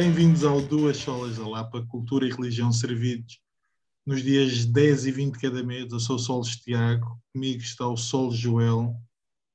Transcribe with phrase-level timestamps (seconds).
[0.00, 3.38] Bem-vindos ao Duas Solas da Lapa, Cultura e Religião Servidos.
[4.06, 7.86] Nos dias 10 e 20 de cada mês, eu sou o Solos Tiago, comigo está
[7.86, 8.94] o Solos Joel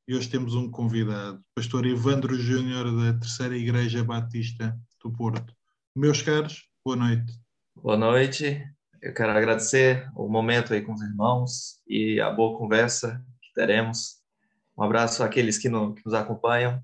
[0.07, 5.51] e hoje temos um convidado, Pastor Evandro Júnior da Terceira Igreja Batista do Porto.
[5.95, 7.33] Meus caros, boa noite.
[7.75, 8.63] Boa noite.
[9.01, 14.17] Eu quero agradecer o momento aí com os irmãos e a boa conversa que teremos.
[14.77, 16.79] Um abraço àqueles que, que nos acompanham.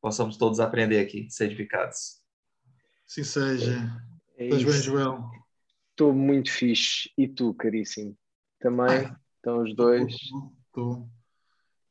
[0.00, 2.24] Possamos todos aprender aqui, ser edificados.
[3.06, 4.02] Sim seja.
[4.36, 5.30] É Estás bem, Joel?
[5.90, 7.10] Estou muito fixe.
[7.16, 8.16] E tu, caríssimo?
[8.60, 9.06] Também?
[9.06, 10.12] Ah, Estão os dois?
[10.12, 11.08] Estou.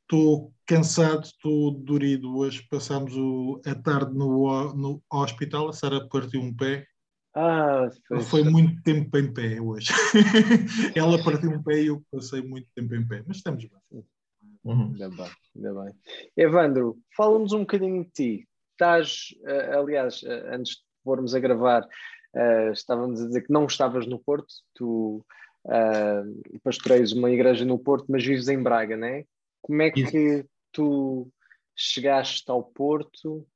[0.01, 2.37] Estou cansado, estou dorido.
[2.37, 5.69] Hoje passámos o, a tarde no, no hospital.
[5.69, 6.85] A Sara partiu um pé.
[7.33, 7.89] Ah,
[8.29, 9.87] foi muito tempo em pé hoje.
[10.95, 13.23] Ela partiu um pé e eu passei muito tempo em pé.
[13.25, 14.03] Mas estamos bem.
[14.63, 14.91] Uhum.
[14.91, 15.93] Ainda bem, ainda bem.
[16.37, 18.49] Evandro, fala-nos um bocadinho de ti.
[18.71, 23.65] Estás, uh, aliás, uh, antes de formos a gravar, uh, estávamos a dizer que não
[23.65, 25.25] estavas no Porto, tu
[25.65, 29.23] uh, pastoreias uma igreja no Porto, mas vives em Braga, não é?
[29.61, 30.49] Como é que Isso.
[30.73, 31.31] tu
[31.75, 33.47] chegaste ao Porto?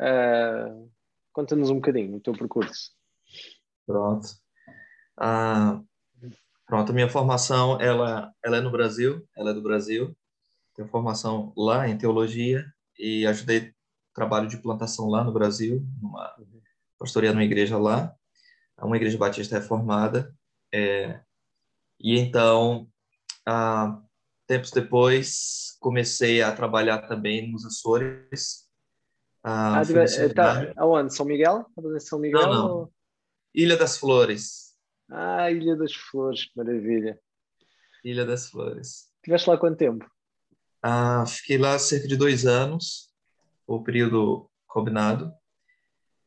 [0.00, 0.88] Uh,
[1.34, 2.92] Conta-nos um bocadinho o teu percurso.
[3.84, 4.28] Pronto.
[5.16, 5.80] Ah,
[6.64, 10.16] pronto, a minha formação ela, ela é no Brasil, ela é do Brasil.
[10.76, 12.64] Tenho formação lá em teologia
[12.96, 13.74] e ajudei
[14.14, 16.32] trabalho de plantação lá no Brasil, numa
[17.04, 18.14] pastoreia numa igreja lá,
[18.78, 20.34] uma igreja batista reformada.
[20.72, 21.20] É,
[22.00, 22.88] e então,
[23.46, 24.00] ah,
[24.46, 28.64] tempos depois, comecei a trabalhar também nos Açores.
[29.42, 31.14] Ah, ah tá, aonde?
[31.14, 31.66] São Miguel?
[32.00, 32.40] São Miguel?
[32.40, 32.76] Não, não.
[32.76, 32.92] Ou...
[33.54, 34.74] Ilha das Flores.
[35.10, 37.20] Ah, Ilha das Flores, maravilha.
[38.02, 39.10] Ilha das Flores.
[39.22, 40.10] Tiveste lá quanto tempo?
[40.82, 43.10] Ah, fiquei lá cerca de dois anos,
[43.66, 45.32] o período combinado.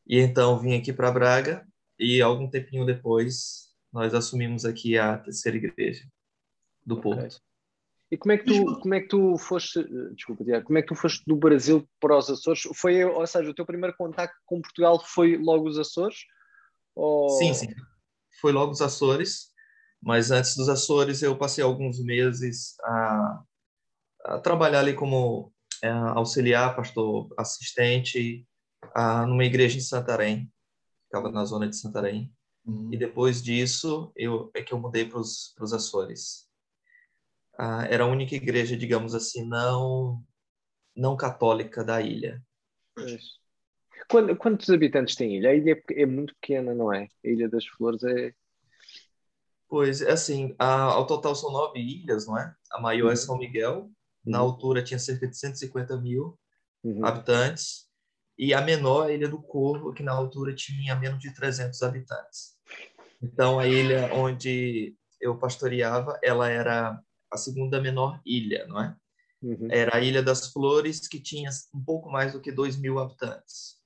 [0.08, 1.66] E então vim aqui para Braga
[1.98, 6.04] e algum tempinho depois nós assumimos aqui a terceira igreja
[6.84, 7.18] do Porto.
[7.18, 7.48] Okay.
[8.10, 10.88] E como é que tu, como é que tu foste, desculpa, Tiago, como é que
[10.88, 12.62] tu foste do Brasil para os Açores?
[12.74, 16.16] Foi, ou seja, o teu primeiro contacto com Portugal foi logo os Açores?
[16.94, 17.28] Ou...
[17.30, 17.68] Sim, sim.
[18.40, 19.48] Foi logo os Açores,
[20.00, 23.42] mas antes dos Açores eu passei alguns meses a,
[24.24, 25.52] a trabalhar ali como
[25.82, 28.46] é, auxiliar, pastor assistente,
[28.94, 30.50] a, numa igreja em Santarém,
[31.04, 32.32] ficava na zona de Santarém.
[32.64, 32.90] Uhum.
[32.92, 36.48] E depois disso, eu é que eu mudei para os Açores
[37.58, 40.24] ah, era a única igreja, digamos assim, não
[40.94, 42.42] não católica da ilha.
[44.38, 45.50] Quantos habitantes tem a ilha?
[45.50, 47.08] A ilha é, é muito pequena, não é?
[47.24, 48.32] A Ilha das Flores é.
[49.68, 52.54] Pois, é assim, a, ao total são nove ilhas, não é?
[52.72, 53.12] A maior é uhum.
[53.12, 53.90] é São Miguel,
[54.24, 54.48] na uhum.
[54.48, 56.38] altura tinha cerca de 150 mil
[56.82, 57.04] uhum.
[57.04, 57.87] habitantes,
[58.38, 61.82] e a menor é a Ilha do Corvo, que na altura tinha menos de 300
[61.82, 62.56] habitantes.
[63.20, 68.96] Então, a ilha onde eu pastoreava, ela era a segunda menor ilha, não é?
[69.42, 69.68] Uhum.
[69.70, 73.76] Era a Ilha das Flores, que tinha um pouco mais do que 2 mil habitantes.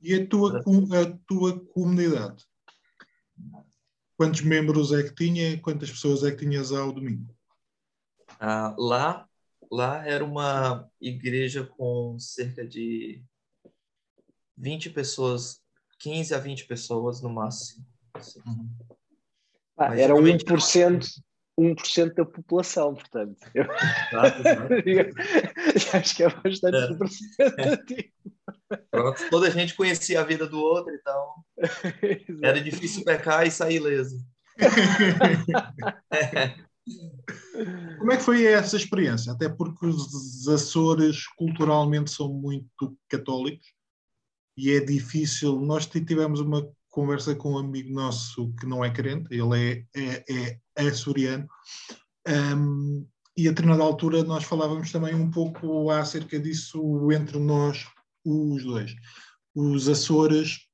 [0.00, 2.44] E a tua, a tua comunidade?
[4.16, 5.58] Quantos membros é que tinha?
[5.60, 7.34] Quantas pessoas é que tinhas ao domingo?
[8.40, 9.28] Ah, lá,
[9.72, 13.24] lá era uma igreja com cerca de
[14.58, 15.62] 20 pessoas,
[15.98, 17.86] 15 a 20 pessoas no máximo.
[18.46, 18.68] Uhum.
[19.78, 21.06] Ah, era 1%,
[21.58, 23.38] 1% da população, portanto.
[23.54, 23.64] Eu...
[25.98, 26.88] acho que é bastante é.
[26.88, 28.12] representativo.
[28.90, 31.32] Pronto, toda a gente conhecia a vida do outro, então
[32.44, 34.18] era difícil pecar e sair ileso.
[37.98, 39.32] Como é que foi essa experiência?
[39.32, 43.66] Até porque os Açores culturalmente são muito católicos
[44.56, 45.60] e é difícil.
[45.60, 50.58] Nós tivemos uma conversa com um amigo nosso que não é crente, ele é, é,
[50.76, 51.48] é açoriano,
[52.28, 53.06] um,
[53.36, 57.86] e a determinada altura nós falávamos também um pouco acerca disso entre nós,
[58.24, 58.94] os dois.
[59.54, 60.68] Os Açores,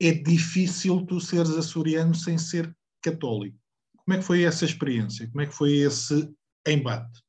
[0.00, 3.58] é difícil tu seres açoriano sem ser católico.
[4.04, 5.26] Como é que foi essa experiência?
[5.28, 6.34] Como é que foi esse
[6.66, 7.22] embate?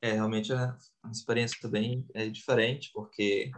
[0.00, 0.76] É, realmente a,
[1.10, 3.52] experiência também é diferente, porque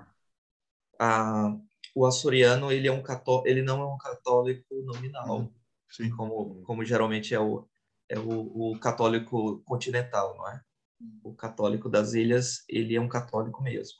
[1.01, 1.56] a,
[1.95, 5.55] o açoriano ele é um cató ele não é um católico nominal, uhum.
[5.91, 6.11] Sim.
[6.11, 7.67] como como geralmente é o
[8.11, 10.61] é o, o, católico continental, não é?
[11.23, 13.99] O católico das ilhas ele é um católico mesmo.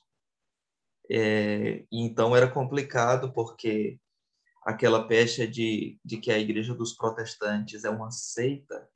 [1.11, 3.99] É, então era complicado porque
[4.65, 8.89] aquela pecha de, de que a igreja dos protestantes é uma seita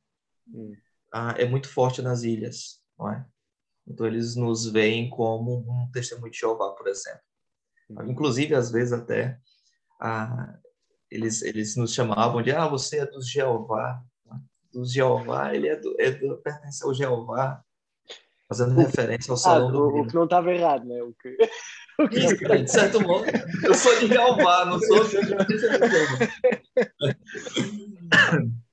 [0.48, 0.74] hum.
[1.12, 3.26] ah, é muito forte nas ilhas, não é?
[3.86, 7.20] Então eles nos veem como um testemunho de Jeová, por exemplo.
[8.06, 9.38] Inclusive, às vezes até
[10.00, 10.58] ah,
[11.10, 14.02] eles, eles nos chamavam de, ah, você é do Jeová.
[14.70, 17.64] Do Jeová, ele é do, é do, pertence ao Jeová,
[18.46, 21.02] fazendo referência ao salão ah, do o que não estava errado, né?
[21.02, 21.36] O que...
[22.06, 23.26] De certo modo,
[23.64, 25.04] eu sou de Jeová, não sou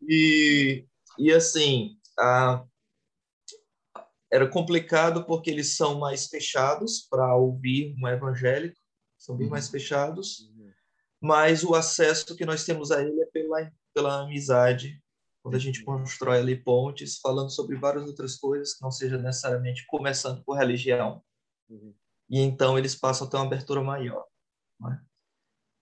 [0.08, 0.86] e,
[1.18, 2.64] e assim, a,
[4.32, 8.78] era complicado porque eles são mais fechados para ouvir um evangélico,
[9.18, 10.52] são bem mais fechados,
[11.20, 15.02] mas o acesso que nós temos a ele é pela, pela amizade,
[15.42, 19.84] quando a gente constrói ali pontes, falando sobre várias outras coisas que não seja necessariamente
[19.88, 21.24] começando por religião.
[21.68, 21.92] Uhum
[22.30, 24.26] e então eles passam a ter uma abertura maior.
[24.80, 25.02] Né?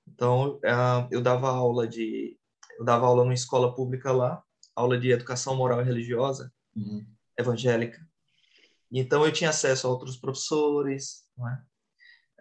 [0.07, 2.37] Então, uh, eu dava aula de
[2.77, 4.43] eu dava aula numa escola pública lá,
[4.75, 7.05] aula de educação moral e religiosa, uhum.
[7.37, 8.05] evangélica.
[8.91, 11.63] Então eu tinha acesso a outros professores, né?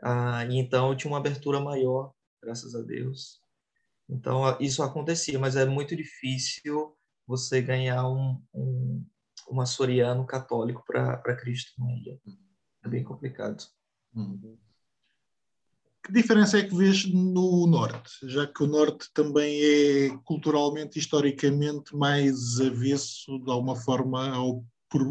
[0.03, 2.13] uh, e então eu tinha uma abertura maior,
[2.43, 3.41] graças a Deus.
[4.09, 6.97] Então isso acontecia, mas é muito difícil
[7.27, 9.07] você ganhar um, um,
[9.51, 12.21] um açoriano católico para Cristo na ilha.
[12.85, 13.65] É bem complicado.
[14.15, 14.57] Uhum.
[16.05, 21.95] Que diferença é que vês no Norte, já que o Norte também é culturalmente, historicamente,
[21.95, 24.65] mais avesso, de alguma forma, ao,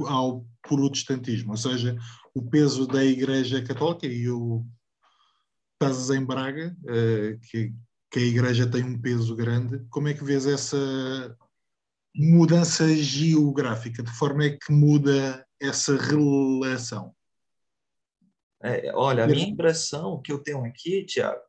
[0.07, 1.51] ao protestantismo?
[1.51, 1.97] Ou seja,
[2.35, 4.65] o peso da Igreja Católica, e o
[5.73, 7.73] estás em Braga, uh, que,
[8.11, 11.37] que a Igreja tem um peso grande, como é que vês essa
[12.15, 14.03] mudança geográfica?
[14.03, 17.15] De forma é que muda essa relação?
[18.63, 21.41] É, olha, a minha impressão que eu tenho aqui, Tiago,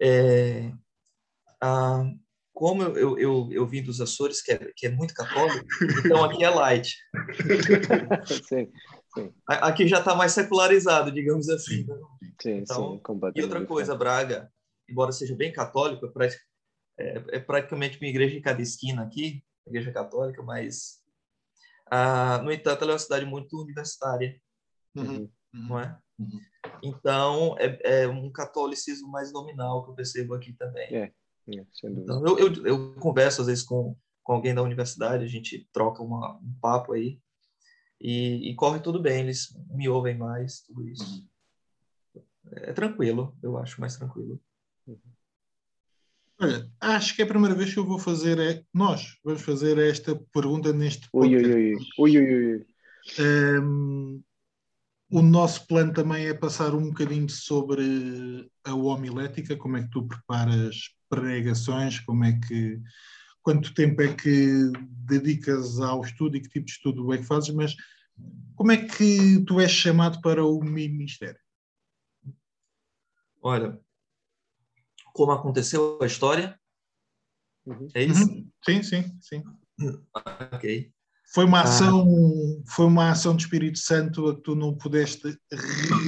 [0.00, 0.70] é,
[1.60, 2.04] a,
[2.52, 5.64] como eu, eu, eu, eu, vim dos Açores, que é, que é muito católico,
[6.04, 6.96] então aqui é light.
[8.48, 8.70] sim,
[9.14, 9.32] sim.
[9.46, 11.84] Aqui já está mais secularizado, digamos assim.
[11.86, 11.94] Né?
[12.42, 14.50] Sim, então, sim, e outra coisa, Braga,
[14.88, 16.26] embora seja bem católico, é,
[16.98, 20.98] é, é praticamente uma igreja em cada esquina aqui, igreja católica, mas,
[21.90, 24.36] ah, no entanto, ela é uma cidade muito universitária,
[24.96, 25.30] uhum.
[25.52, 25.98] Não é?
[26.18, 26.40] Uhum.
[26.82, 30.86] Então, é, é, um catolicismo mais nominal que eu percebo aqui também.
[30.94, 31.12] É,
[31.48, 35.68] é então, eu, eu, eu, converso às vezes com, com alguém da universidade, a gente
[35.72, 37.20] troca uma, um papo aí
[38.00, 41.04] e, e, corre tudo bem, eles me ouvem mais, tudo isso.
[41.04, 42.22] Uhum.
[42.52, 44.40] É tranquilo, eu acho mais tranquilo.
[46.40, 49.76] Olha, acho que é a primeira vez que eu vou fazer, é, nós vamos fazer
[49.78, 51.46] esta pergunta neste podcast.
[51.46, 52.18] Ui, ui, ui.
[52.18, 52.66] ui, ui, ui.
[53.18, 54.22] Um,
[55.10, 60.06] o nosso plano também é passar um bocadinho sobre a homilética, como é que tu
[60.06, 62.80] preparas pregações, como é que
[63.42, 64.70] quanto tempo é que
[65.06, 67.74] dedicas ao estudo e que tipo de estudo é que fazes, mas
[68.54, 71.40] como é que tu és chamado para o ministério?
[73.40, 73.80] Olha,
[75.14, 76.60] como aconteceu a história?
[77.64, 77.88] Uhum.
[77.94, 78.28] É isso?
[78.28, 78.50] Uhum.
[78.64, 79.42] Sim, sim, sim.
[80.52, 80.92] ok.
[81.30, 82.62] Foi uma ação, ah.
[82.74, 85.38] foi uma ação do Espírito Santo a que tu não pudeste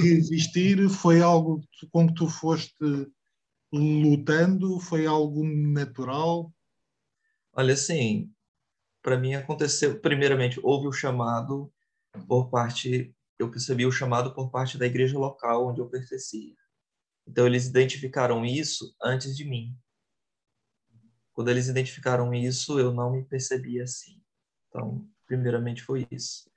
[0.01, 0.89] resistir?
[0.89, 1.61] Foi algo
[1.91, 2.73] com que tu foste
[3.71, 4.79] lutando?
[4.79, 6.51] Foi algo natural?
[7.53, 8.31] Olha, assim,
[9.03, 11.71] para mim aconteceu, primeiramente, houve o chamado
[12.27, 16.55] por parte, eu percebi o chamado por parte da igreja local onde eu pertencia.
[17.27, 19.77] Então, eles identificaram isso antes de mim.
[21.31, 24.20] Quando eles identificaram isso, eu não me percebi assim.
[24.71, 26.49] Então, primeiramente foi isso.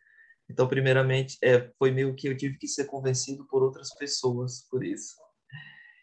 [0.49, 4.85] Então, primeiramente, é, foi meio que eu tive que ser convencido por outras pessoas por
[4.85, 5.16] isso.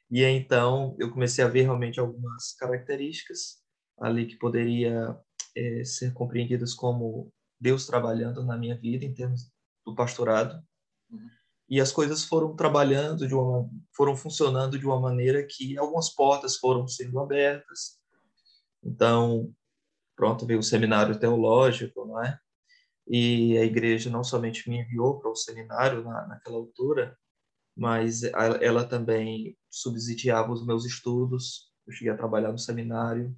[0.09, 3.61] E então eu comecei a ver realmente algumas características
[3.97, 5.17] ali que poderia
[5.55, 9.49] é, ser compreendidas como Deus trabalhando na minha vida em termos
[9.85, 10.61] do pastorado.
[11.09, 11.29] Uhum.
[11.69, 16.57] E as coisas foram trabalhando de uma, foram funcionando de uma maneira que algumas portas
[16.57, 17.97] foram sendo abertas.
[18.83, 19.53] Então,
[20.21, 22.39] pronto, veio o seminário teológico, não é?
[23.07, 27.17] E a igreja não somente me enviou para o seminário na, naquela altura,
[27.75, 28.21] mas
[28.61, 31.71] ela também subsidiava os meus estudos.
[31.87, 33.35] Eu cheguei a trabalhar no seminário.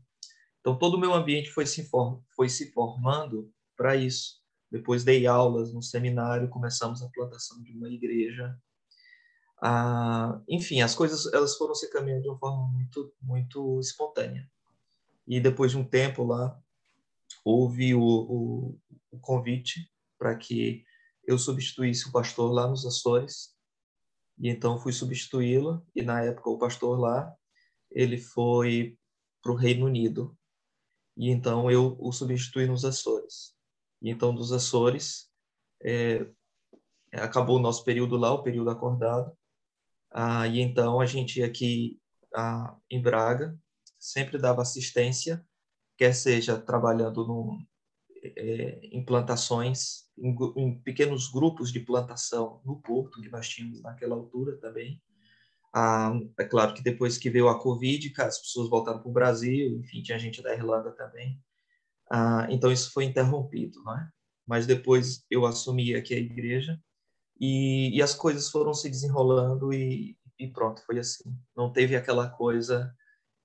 [0.59, 1.89] Então, todo o meu ambiente foi se,
[2.35, 4.41] foi se formando para isso.
[4.69, 8.57] Depois dei aulas no seminário, começamos a plantação de uma igreja.
[9.61, 14.45] Ah, enfim, as coisas elas foram se caminhando de uma forma muito, muito espontânea.
[15.25, 16.61] E depois de um tempo lá,
[17.43, 18.79] houve o, o,
[19.11, 20.83] o convite para que
[21.25, 23.53] eu substituísse o pastor lá nos Açores.
[24.37, 25.85] E então fui substituí-lo.
[25.95, 27.33] E na época o pastor lá,
[27.91, 28.97] ele foi
[29.41, 30.37] para o Reino Unido.
[31.15, 33.55] E então eu o substituí nos Açores.
[34.01, 35.29] E então dos Açores,
[35.81, 36.25] é,
[37.13, 39.35] acabou o nosso período lá, o período acordado.
[40.11, 41.99] Ah, e então a gente aqui
[42.35, 43.57] ah, em Braga
[43.99, 45.45] sempre dava assistência,
[45.97, 47.59] quer seja trabalhando no,
[48.23, 54.15] é, em plantações, em, em, pequenos grupos de plantação no porto, que nós tínhamos naquela
[54.15, 55.01] altura também.
[55.73, 59.79] Ah, é claro que depois que veio a Covid, as pessoas voltaram para o Brasil,
[59.79, 61.41] enfim, tinha gente da Irlanda também.
[62.11, 64.09] Ah, então isso foi interrompido, não é?
[64.45, 66.79] Mas depois eu assumi aqui a igreja
[67.39, 71.35] e, e as coisas foram se desenrolando e, e, pronto, foi assim.
[71.55, 72.93] Não teve aquela coisa,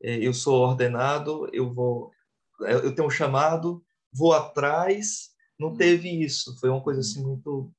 [0.03, 2.13] é, eu sou ordenado, eu vou,
[2.61, 5.31] eu tenho um chamado, vou atrás.
[5.59, 6.59] Não teve isso.
[6.61, 7.73] Foi uma coisa assim muito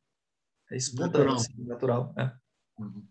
[0.72, 1.36] espontânea, natural.
[1.36, 2.32] Assim, natural é.
[2.78, 3.08] uhum.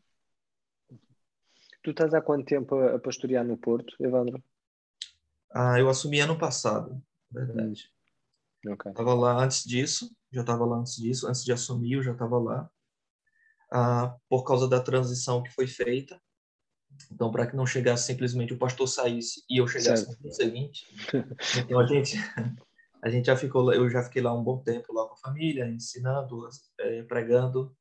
[1.83, 4.43] Tu estás há quanto tempo a pastorear no Porto, Evandro?
[5.55, 7.91] Ah, eu assumi ano passado, verdade.
[8.67, 8.73] Hum.
[8.73, 8.91] Okay.
[8.91, 12.39] Estava lá antes disso, já estava lá antes disso, antes de assumir eu já estava
[12.39, 12.69] lá
[13.73, 16.21] ah, por causa da transição que foi feita.
[17.13, 20.23] Então, para que não chegasse simplesmente o pastor saísse e eu chegasse certo.
[20.23, 20.87] no seguinte,
[21.59, 22.17] então a gente
[23.03, 25.69] a gente já ficou, eu já fiquei lá um bom tempo lá com a família,
[25.69, 26.49] ensinando,
[26.81, 27.75] é, pregando.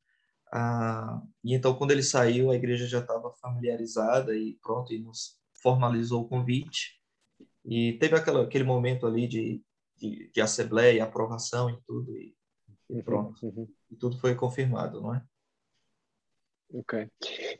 [0.53, 5.37] Ah, e então quando ele saiu, a igreja já estava familiarizada e pronto, e nos
[5.61, 6.97] formalizou o convite.
[7.65, 9.61] E teve aquela, aquele momento ali de,
[9.97, 12.33] de, de assembleia, aprovação e tudo, e,
[12.89, 13.45] e uhum, pronto.
[13.45, 13.67] Uhum.
[13.91, 15.21] E tudo foi confirmado, não é?
[16.73, 17.09] Ok.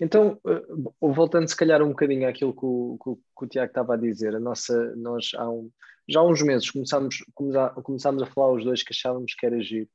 [0.02, 0.64] Então, eh,
[1.02, 4.36] voltando se calhar um bocadinho àquilo que o, que, que o Tiago estava a dizer,
[4.36, 5.72] a nossa, nós há um,
[6.08, 7.24] já há uns meses começámos,
[7.84, 9.90] começámos a falar os dois que achávamos que era giro,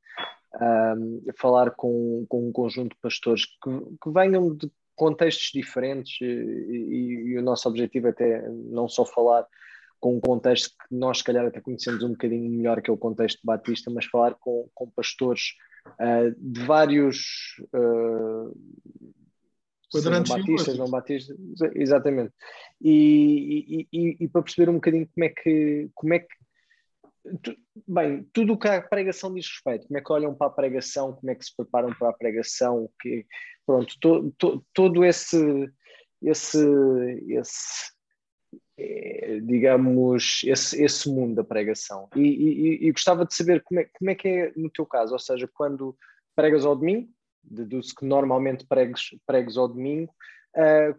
[0.60, 3.70] um, falar com, com um conjunto de pastores que,
[4.02, 9.04] que venham de contextos diferentes e, e, e, o nosso objetivo é até não só
[9.04, 9.46] falar
[9.98, 12.98] com um contexto que nós se calhar até conhecemos um bocadinho melhor que é o
[12.98, 15.54] contexto batista, mas falar com, com pastores
[15.86, 18.56] uh, de vários uh,
[19.90, 21.36] quadrantes batistas, não batistas,
[21.74, 22.32] exatamente.
[22.80, 26.34] E, e, e, para perceber um bocadinho como é que, como é que
[27.42, 30.50] tu, bem, tudo o que a pregação diz respeito, como é que olham para a
[30.50, 33.26] pregação, como é que se preparam para a pregação, que
[33.66, 35.70] pronto, to, to, todo esse
[36.22, 36.58] esse,
[37.28, 37.92] esse
[39.42, 42.08] digamos, esse, esse mundo da pregação.
[42.14, 45.12] E, e, e, gostava de saber como é, como é que é no teu caso,
[45.12, 45.96] ou seja, quando
[46.34, 47.08] pregas ao domingo,
[47.42, 50.12] deduzo que normalmente pregas, pregas ao domingo,
[50.56, 50.98] uh,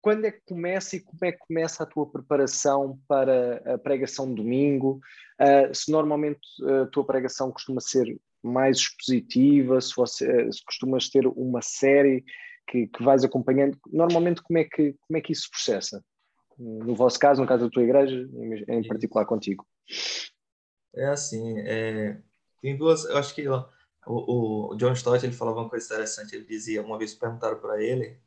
[0.00, 4.28] quando é que começa e como é que começa a tua preparação para a pregação
[4.28, 5.00] de domingo?
[5.40, 6.40] Uh, se normalmente
[6.82, 12.22] a tua pregação costuma ser mais expositiva, se, você, se costumas ter uma série
[12.68, 16.04] que, que vais acompanhando, normalmente como é que, como é que isso processa?
[16.58, 18.28] No vosso caso, no caso da tua igreja,
[18.68, 19.66] em particular contigo?
[20.94, 22.18] É assim, é,
[22.62, 23.68] tem duas, eu acho que ó,
[24.06, 27.82] o, o, John Stott ele falava uma coisa interessante, ele dizia, uma vez perguntaram para
[27.82, 28.18] ele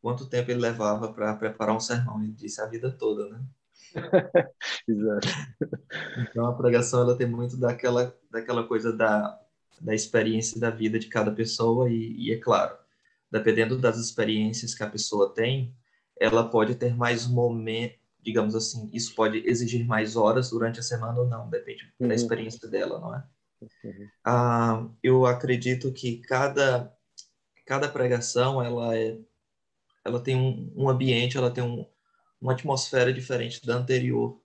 [0.00, 3.44] quanto tempo ele levava para preparar um sermão, ele disse a vida toda, né?
[4.88, 5.28] Exato.
[6.18, 9.38] Então a pregação ela tem muito daquela, daquela coisa da,
[9.80, 12.76] da experiência da vida de cada pessoa e, e é claro,
[13.30, 15.74] dependendo das experiências que a pessoa tem,
[16.18, 21.18] ela pode ter mais momentos, digamos assim, isso pode exigir mais horas durante a semana
[21.18, 22.08] ou não, depende uhum.
[22.08, 23.24] da experiência dela, não é?
[23.84, 24.08] Uhum.
[24.24, 26.92] Ah, eu acredito que cada
[27.66, 29.18] cada pregação ela é
[30.04, 31.86] ela tem um, um ambiente, ela tem um,
[32.40, 34.40] uma atmosfera diferente da anterior.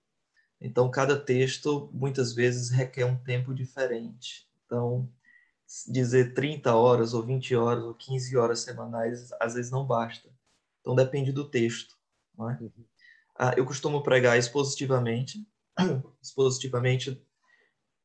[0.60, 4.48] Então cada texto muitas vezes requer um tempo diferente.
[4.64, 5.08] Então
[5.86, 10.28] dizer 30 horas ou 20 horas ou 15 horas semanais às vezes não basta.
[10.88, 11.94] Então depende do texto.
[12.40, 12.42] É?
[12.62, 12.84] Uhum.
[13.38, 15.46] Ah, eu costumo pregar expositivamente,
[16.22, 17.22] expositivamente,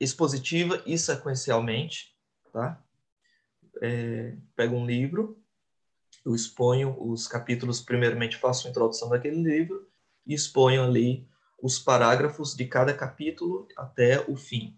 [0.02, 2.13] expositiva e sequencialmente,
[2.52, 2.84] tá?
[3.82, 5.42] É, pego um livro,
[6.25, 9.88] eu exponho os capítulos, primeiramente faço a introdução daquele livro
[10.28, 11.25] e exponho ali
[11.62, 14.78] os parágrafos de cada capítulo até o fim.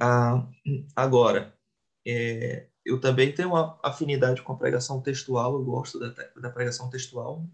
[0.00, 0.48] Ah,
[0.94, 1.58] agora,
[2.06, 6.90] é, eu também tenho uma afinidade com a pregação textual, eu gosto da, da pregação
[6.90, 7.44] textual.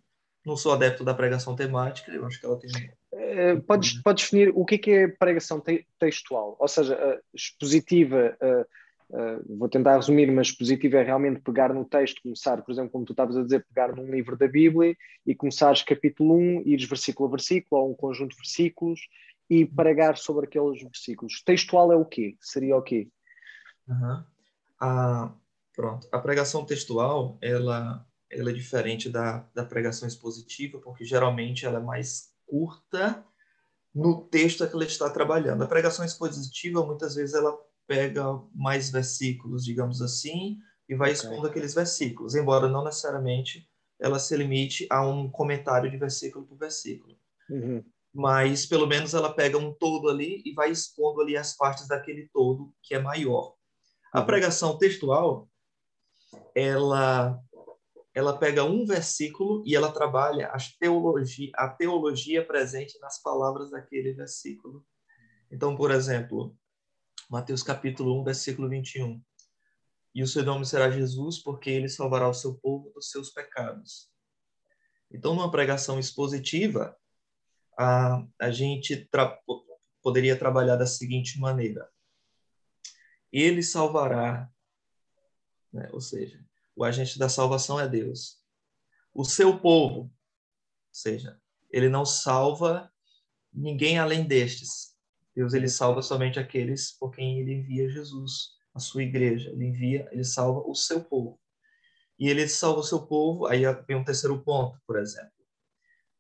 [0.45, 2.71] Não sou adepto da pregação temática, eu acho que ela tem.
[3.13, 6.57] É, podes, podes definir o que é, que é pregação te textual?
[6.59, 12.63] Ou seja, expositiva, uh, vou tentar resumir, mas expositiva é realmente pegar no texto, começar,
[12.63, 14.97] por exemplo, como tu estavas a dizer, pegar num livro da Bíblia
[15.27, 19.01] e começares capítulo 1, ires versículo a versículo, ou um conjunto de versículos,
[19.49, 21.43] e pregar sobre aqueles versículos.
[21.45, 22.37] Textual é o quê?
[22.41, 23.09] Seria o quê?
[23.87, 24.25] Uhum.
[24.81, 25.33] A,
[25.75, 31.79] pronto, a pregação textual, ela, ela é diferente da, da pregação expositiva, porque geralmente ela
[31.79, 33.25] é mais curta
[33.95, 35.63] no texto que ela está trabalhando.
[35.63, 37.57] A pregação expositiva, muitas vezes, ela
[37.87, 40.59] pega mais versículos, digamos assim,
[40.89, 43.69] e vai expondo aqueles versículos, embora não necessariamente
[44.01, 47.17] ela se limite a um comentário de versículo por versículo.
[47.49, 47.85] Uhum.
[48.13, 52.29] Mas, pelo menos, ela pega um todo ali e vai expondo ali as partes daquele
[52.33, 53.55] todo que é maior.
[54.13, 54.27] A uhum.
[54.27, 55.49] pregação textual,
[56.55, 57.41] ela
[58.13, 64.13] ela pega um versículo e ela trabalha a teologia, a teologia presente nas palavras daquele
[64.13, 64.85] versículo.
[65.51, 66.57] Então, por exemplo,
[67.31, 69.23] Mateus capítulo 1, versículo 21.
[70.13, 74.11] E o seu nome será Jesus, porque ele salvará o seu povo dos seus pecados.
[75.09, 76.97] Então, numa pregação expositiva,
[77.79, 79.39] a, a gente tra
[80.03, 81.89] poderia trabalhar da seguinte maneira:
[83.33, 84.51] Ele salvará,
[85.73, 85.89] né?
[85.93, 86.45] ou seja,
[86.75, 88.39] o agente da salvação é Deus.
[89.13, 90.11] O seu povo, ou
[90.91, 92.91] seja, ele não salva
[93.53, 94.97] ninguém além destes.
[95.35, 99.51] Deus ele salva somente aqueles por quem ele envia Jesus, a sua igreja.
[99.51, 101.41] Ele envia, ele salva o seu povo.
[102.19, 105.33] E ele salva o seu povo, aí vem um terceiro ponto, por exemplo,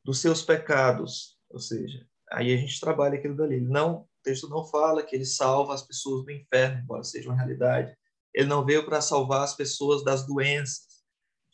[0.02, 3.60] dos seus pecados, ou seja, aí a gente trabalha aquilo dali.
[3.60, 7.36] Não, o texto não fala que ele salva as pessoas do inferno, embora seja uma
[7.36, 7.96] realidade.
[8.34, 11.02] Ele não veio para salvar as pessoas das doenças,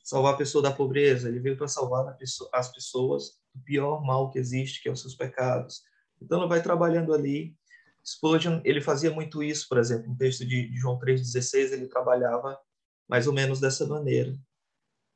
[0.02, 1.28] salvar a pessoa da pobreza.
[1.28, 2.16] Ele veio para salvar
[2.52, 5.82] as pessoas do pior mal que existe, que é os seus pecados.
[6.20, 7.56] Então, ele vai trabalhando ali.
[8.04, 12.58] Spurgeon, ele fazia muito isso, por exemplo, no texto de, João 3,16, ele trabalhava
[13.08, 14.37] mais ou menos dessa maneira.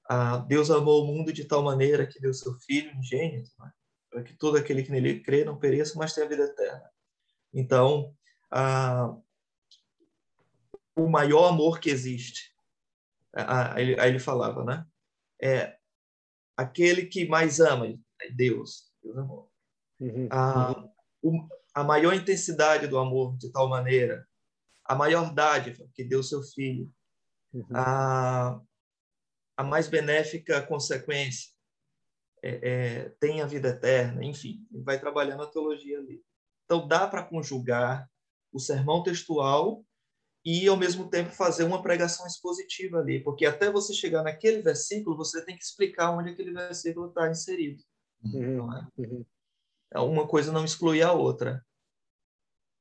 [0.09, 3.71] Ah, Deus amou o mundo de tal maneira que deu seu Filho ingênito, né?
[4.11, 6.91] para que todo aquele que nele crê não pereça, mas tenha vida eterna.
[7.53, 8.15] Então,
[8.51, 9.17] ah,
[10.97, 12.55] o maior amor que existe.
[13.33, 14.87] Aí ele falava, né?
[15.41, 15.77] É
[16.57, 17.87] aquele que mais ama,
[18.35, 19.49] Deus, Deus amor.
[19.99, 20.29] Uhum.
[20.31, 20.89] A,
[21.23, 24.27] o, a maior intensidade do amor, de tal maneira,
[24.85, 26.91] a maior dádiva que deu seu filho,
[27.53, 27.67] uhum.
[27.75, 28.61] a,
[29.57, 31.51] a mais benéfica consequência,
[32.43, 36.23] é, é, tem a vida eterna, enfim, vai trabalhando a teologia ali.
[36.71, 38.09] Então, dá para conjugar
[38.53, 39.85] o sermão textual
[40.45, 45.17] e ao mesmo tempo fazer uma pregação expositiva ali, porque até você chegar naquele versículo,
[45.17, 47.83] você tem que explicar onde aquele versículo está inserido.
[48.23, 48.73] Uhum.
[48.73, 48.87] É?
[48.99, 49.25] Uhum.
[49.93, 51.61] É uma coisa não exclui a outra.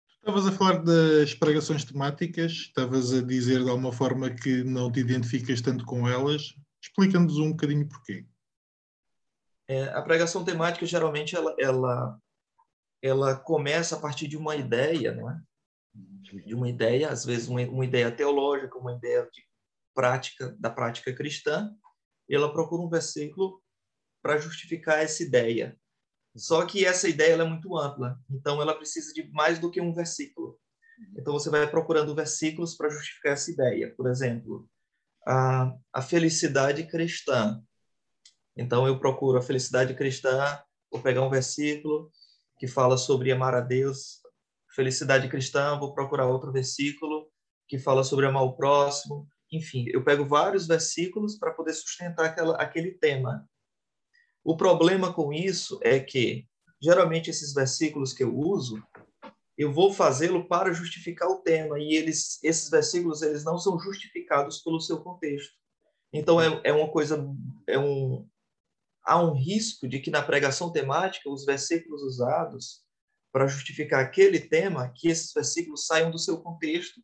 [0.08, 5.00] Estavas a falar das pregações temáticas, estavas a dizer de alguma forma que não te
[5.00, 6.54] identificas tanto com elas.
[6.80, 8.24] Explica-nos um bocadinho porquê.
[9.68, 12.20] É, a pregação temática geralmente ela, ela,
[13.02, 15.40] ela começa a partir de uma ideia, não é?
[16.46, 19.44] de uma ideia, às vezes uma, uma ideia teológica, uma ideia de
[19.94, 21.74] prática da prática cristã,
[22.30, 23.62] ela procura um versículo
[24.22, 25.78] para justificar essa ideia.
[26.36, 29.94] Só que essa ideia é muito ampla, então ela precisa de mais do que um
[29.94, 30.60] versículo.
[31.18, 33.94] Então você vai procurando versículos para justificar essa ideia.
[33.96, 34.70] Por exemplo,
[35.28, 37.62] a, a felicidade cristã.
[38.56, 42.12] Então eu procuro a felicidade cristã, vou pegar um versículo
[42.60, 44.20] que fala sobre amar a Deus
[44.80, 47.28] felicidade cristã, vou procurar outro versículo
[47.68, 49.28] que fala sobre amar o próximo.
[49.52, 53.48] Enfim, eu pego vários versículos para poder sustentar aquela, aquele tema.
[54.44, 56.48] O problema com isso é que,
[56.82, 58.82] geralmente, esses versículos que eu uso,
[59.58, 64.60] eu vou fazê-lo para justificar o tema, e eles, esses versículos eles não são justificados
[64.60, 65.54] pelo seu contexto.
[66.14, 67.28] Então, é, é uma coisa,
[67.68, 68.28] é um,
[69.10, 72.84] há um risco de que na pregação temática os versículos usados
[73.32, 77.02] para justificar aquele tema, que esses versículos saiam do seu contexto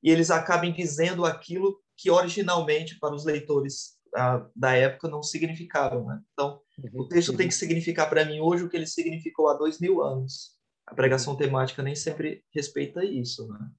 [0.00, 6.06] e eles acabem dizendo aquilo que originalmente para os leitores ah, da época não significavam.
[6.06, 6.20] Né?
[6.32, 6.60] Então,
[6.94, 10.00] o texto tem que significar para mim hoje o que ele significou há dois mil
[10.00, 10.56] anos.
[10.86, 11.38] A pregação uhum.
[11.40, 13.48] temática nem sempre respeita isso.
[13.48, 13.70] Né?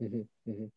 [0.00, 0.70] Uhum, uhum.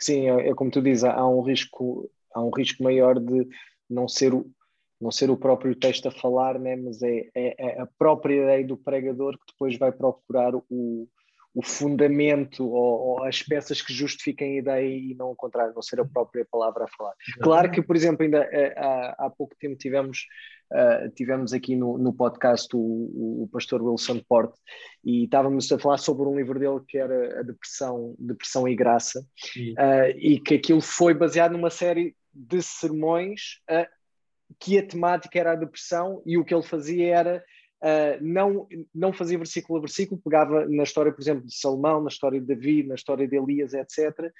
[0.00, 3.48] Sim, é, é, como tu dizes, há um risco, há um risco maior de
[3.88, 4.52] não ser o,
[5.00, 8.66] não ser o próprio texto a falar, né, mas é, é, é, a própria ideia
[8.66, 11.08] do pregador que depois vai procurar o,
[11.54, 15.82] o fundamento ou, ou, as peças que justifiquem a ideia e não o contrário, não
[15.82, 17.14] ser a própria palavra a falar.
[17.40, 20.26] Claro que, por exemplo, ainda eh, há, há pouco tempo tivemos,
[20.72, 24.56] uh, tivemos aqui no, no podcast o, o, pastor Wilson Porte
[25.04, 29.20] e estávamos a falar sobre um livro dele que era a Depressão, Depressão e Graça
[29.20, 33.99] uh, e que aquilo foi baseado numa série de sermões uh,
[34.58, 37.44] que a temática era a depressão e o que ele fazia era
[37.82, 42.08] uh, não, não fazia versículo a versículo, pegava na história, por exemplo, de Salomão, na
[42.08, 44.32] história de Davi, na história de Elias, etc.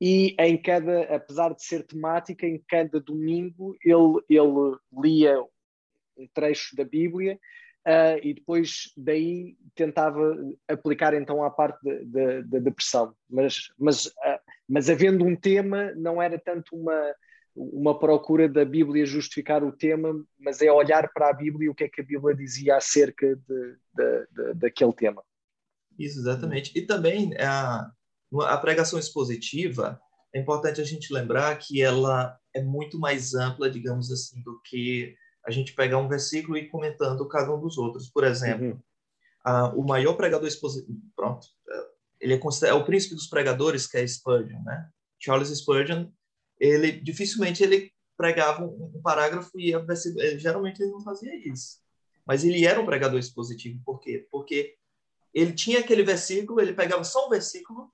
[0.00, 5.40] E em cada, apesar de ser temática, em cada domingo ele, ele lia
[6.16, 7.38] um trecho da Bíblia
[7.80, 10.36] Uh, e depois daí tentava
[10.68, 11.78] aplicar então à parte
[12.44, 13.14] da depressão.
[13.28, 17.14] Mas, mas, uh, mas havendo um tema, não era tanto uma,
[17.54, 21.74] uma procura da Bíblia justificar o tema, mas é olhar para a Bíblia e o
[21.74, 25.22] que é que a Bíblia dizia acerca de, de, de daquele tema.
[25.98, 26.72] Isso, exatamente.
[26.76, 27.90] E também a,
[28.46, 30.00] a pregação expositiva,
[30.34, 35.14] é importante a gente lembrar que ela é muito mais ampla, digamos assim, do que
[35.44, 38.08] a gente pegar um versículo e comentando cada um dos outros.
[38.08, 38.80] Por exemplo, uhum.
[39.44, 41.46] a, o maior pregador expositivo, pronto,
[42.20, 44.88] ele é, é o príncipe dos pregadores, que é Spurgeon, né?
[45.18, 46.06] Charles Spurgeon,
[46.60, 49.82] ele dificilmente ele pregava um, um parágrafo e a,
[50.36, 51.80] geralmente ele não fazia isso.
[52.26, 54.28] Mas ele era um pregador expositivo, por quê?
[54.30, 54.76] Porque
[55.32, 57.90] ele tinha aquele versículo, ele pegava só um versículo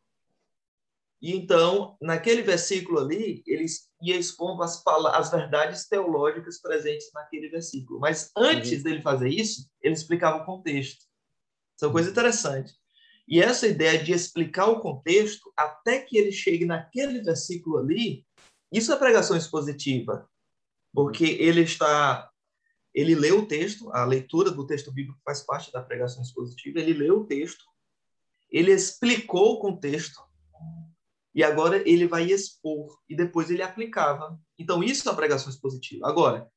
[1.21, 3.67] e então, naquele versículo ali, ele
[4.03, 4.83] ia expondo as,
[5.15, 7.99] as verdades teológicas presentes naquele versículo.
[8.01, 8.83] Mas antes uhum.
[8.83, 11.05] dele fazer isso, ele explicava o contexto.
[11.75, 12.75] Isso é uma coisa interessante.
[13.27, 18.25] E essa ideia de explicar o contexto até que ele chegue naquele versículo ali,
[18.71, 20.29] isso é pregação expositiva,
[20.93, 22.31] porque ele está,
[22.95, 26.81] ele lê o texto, a leitura do texto bíblico faz parte da pregação expositiva.
[26.81, 27.65] Ele leu o texto,
[28.51, 30.21] ele explicou o contexto
[31.35, 34.39] e agora ele vai expor e depois ele aplicava.
[34.59, 36.09] Então isso é a pregação expositiva.
[36.09, 36.51] Agora,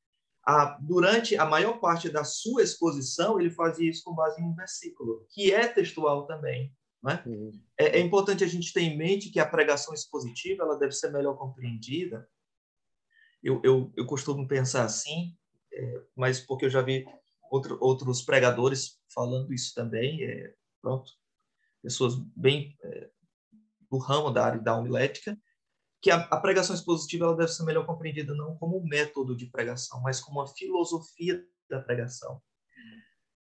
[0.46, 4.56] a, durante a maior parte da sua exposição, ele fazia isso com base em um
[4.56, 6.74] versículo, que é textual também.
[7.02, 7.24] Né?
[7.26, 7.52] Uhum.
[7.78, 11.12] É, é, importante a gente ter em mente que a pregação expositiva ela deve ser
[11.12, 12.28] melhor compreendida.
[13.42, 15.36] Eu, eu, eu costumo pensar assim,
[15.72, 17.06] é, mas porque eu já vi
[17.50, 21.12] outro, outros pregadores falando isso também, é, pronto,
[21.82, 23.10] pessoas bem é,
[23.90, 25.38] do ramo da área da homilética,
[26.02, 29.46] que a, a, pregação expositiva ela deve ser melhor compreendida não como um método de
[29.48, 32.42] pregação, mas como uma filosofia da pregação.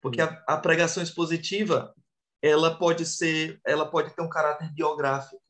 [0.01, 1.93] Porque a, a pregação expositiva
[2.41, 5.41] ela pode ser, ela pode ter um caráter biográfico.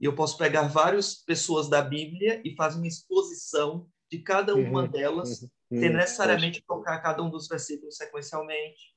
[0.00, 4.82] E eu posso pegar várias pessoas da Bíblia e fazer uma exposição de cada uma
[4.82, 8.94] uhum, delas, uhum, sem necessariamente tocar cada um dos versículos sequencialmente.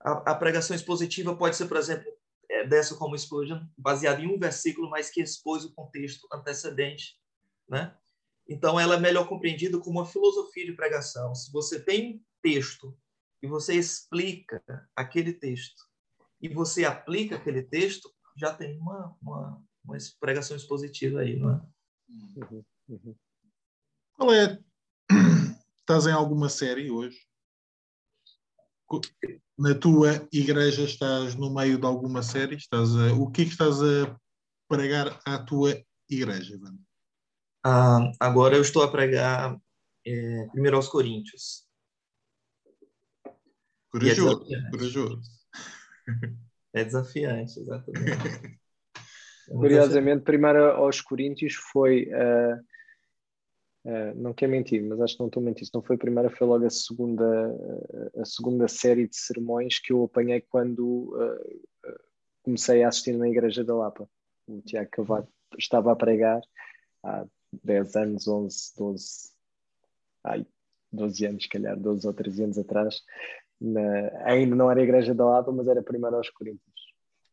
[0.00, 2.12] A, a, pregação expositiva pode ser, por exemplo,
[2.50, 7.16] é, dessa como Spurgeon, baseada em um versículo, mas que expôs o contexto antecedente,
[7.68, 7.96] né?
[8.46, 11.32] Então, ela é melhor compreendida como uma filosofia de pregação.
[11.34, 12.98] Se você tem um texto
[13.40, 14.60] e você explica
[14.96, 15.91] aquele texto
[16.42, 21.62] e você aplica aquele texto, já tem uma, uma, uma pregação expositiva aí, não é?
[22.08, 23.14] Uhum, uhum.
[24.14, 24.58] Qual é?
[25.80, 27.16] Estás em alguma série hoje?
[29.56, 32.56] Na tua igreja estás no meio de alguma série?
[32.56, 33.14] Estás a...
[33.14, 34.18] O que é que estás a
[34.68, 36.76] pregar à tua igreja, Ivan?
[37.64, 39.58] Ah, agora eu estou a pregar
[40.04, 41.66] é, primeiro aos Coríntios.
[43.90, 45.41] Corajoso, é corajoso.
[46.74, 48.00] É desafiante, exatamente.
[49.46, 52.08] Curiosamente, primeiro aos Coríntios foi.
[52.08, 52.56] Uh,
[53.90, 55.42] uh, não quer mentir, mas acho que não estou.
[55.54, 57.24] Se não foi a primeira, foi logo a segunda,
[58.16, 61.60] a segunda série de sermões que eu apanhei quando uh,
[62.42, 64.08] comecei a assistir na Igreja da Lapa.
[64.46, 66.40] O Tiago Cavaco estava a pregar
[67.02, 67.26] há
[67.62, 69.30] 10 anos, 11, 12,
[70.24, 70.46] ai,
[70.90, 73.02] 12 anos, se calhar, 12 ou 13 anos atrás,
[73.62, 76.62] na, ainda não era a Igreja da Lapa, mas era primeiro aos Coríntios.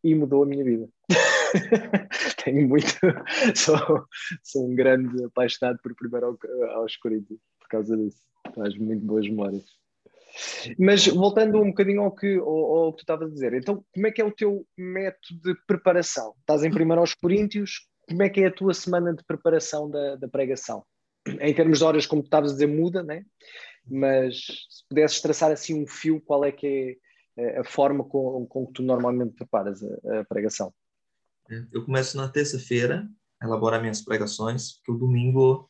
[0.03, 0.87] E mudou a minha vida.
[2.43, 2.93] Tenho muito.
[3.55, 4.05] Sou,
[4.43, 6.37] sou um grande apaixonado por primeiro
[6.75, 8.21] aos Coríntios, por causa disso.
[8.55, 9.65] Faz muito boas memórias.
[10.77, 14.07] Mas voltando um bocadinho ao que, ao, ao que tu estavas a dizer, então como
[14.07, 16.33] é que é o teu método de preparação?
[16.39, 20.15] Estás em primeiro aos Coríntios, como é que é a tua semana de preparação da,
[20.15, 20.83] da pregação?
[21.27, 23.23] Em termos de horas, como tu estavas a dizer, muda, né?
[23.85, 26.99] Mas se pudesses traçar assim um fio, qual é que
[27.37, 30.73] é eh, a forma com, com que tu normalmente preparas a, a pregação?
[31.71, 33.07] Eu começo na terça-feira
[33.41, 35.69] a elaborar minhas pregações, porque o domingo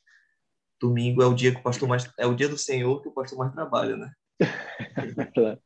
[0.79, 3.13] domingo é o dia que o pastor mais é o dia do Senhor que o
[3.13, 4.13] pastor mais trabalha, né?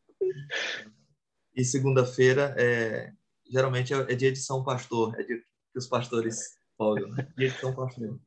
[1.56, 3.13] e segunda-feira é
[3.49, 7.32] geralmente é, é, dia de São Pastor, é dia que os pastores folgam, né?
[7.38, 8.19] dia de São Pastor.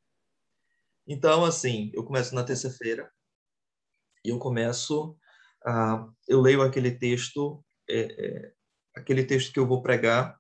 [1.07, 3.11] Então, assim, eu começo na terça-feira
[4.27, 5.17] e eu começo,
[5.65, 8.53] uh, eu leio aquele texto, é, é,
[8.97, 10.37] aquele texto que eu vou pregar,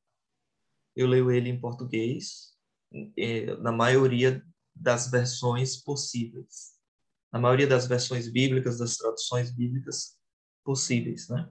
[0.96, 2.52] eu leio ele em português,
[3.16, 4.42] é, na maioria
[4.74, 6.74] das versões possíveis,
[7.32, 10.18] na maioria das versões bíblicas, das traduções bíblicas
[10.64, 11.48] possíveis, né?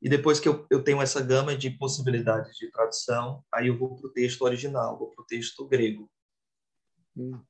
[0.00, 3.94] E depois que eu, eu tenho essa gama de possibilidades de tradução, aí eu vou
[3.94, 6.10] para o texto original, vou para o texto grego.
[7.16, 7.40] Hum.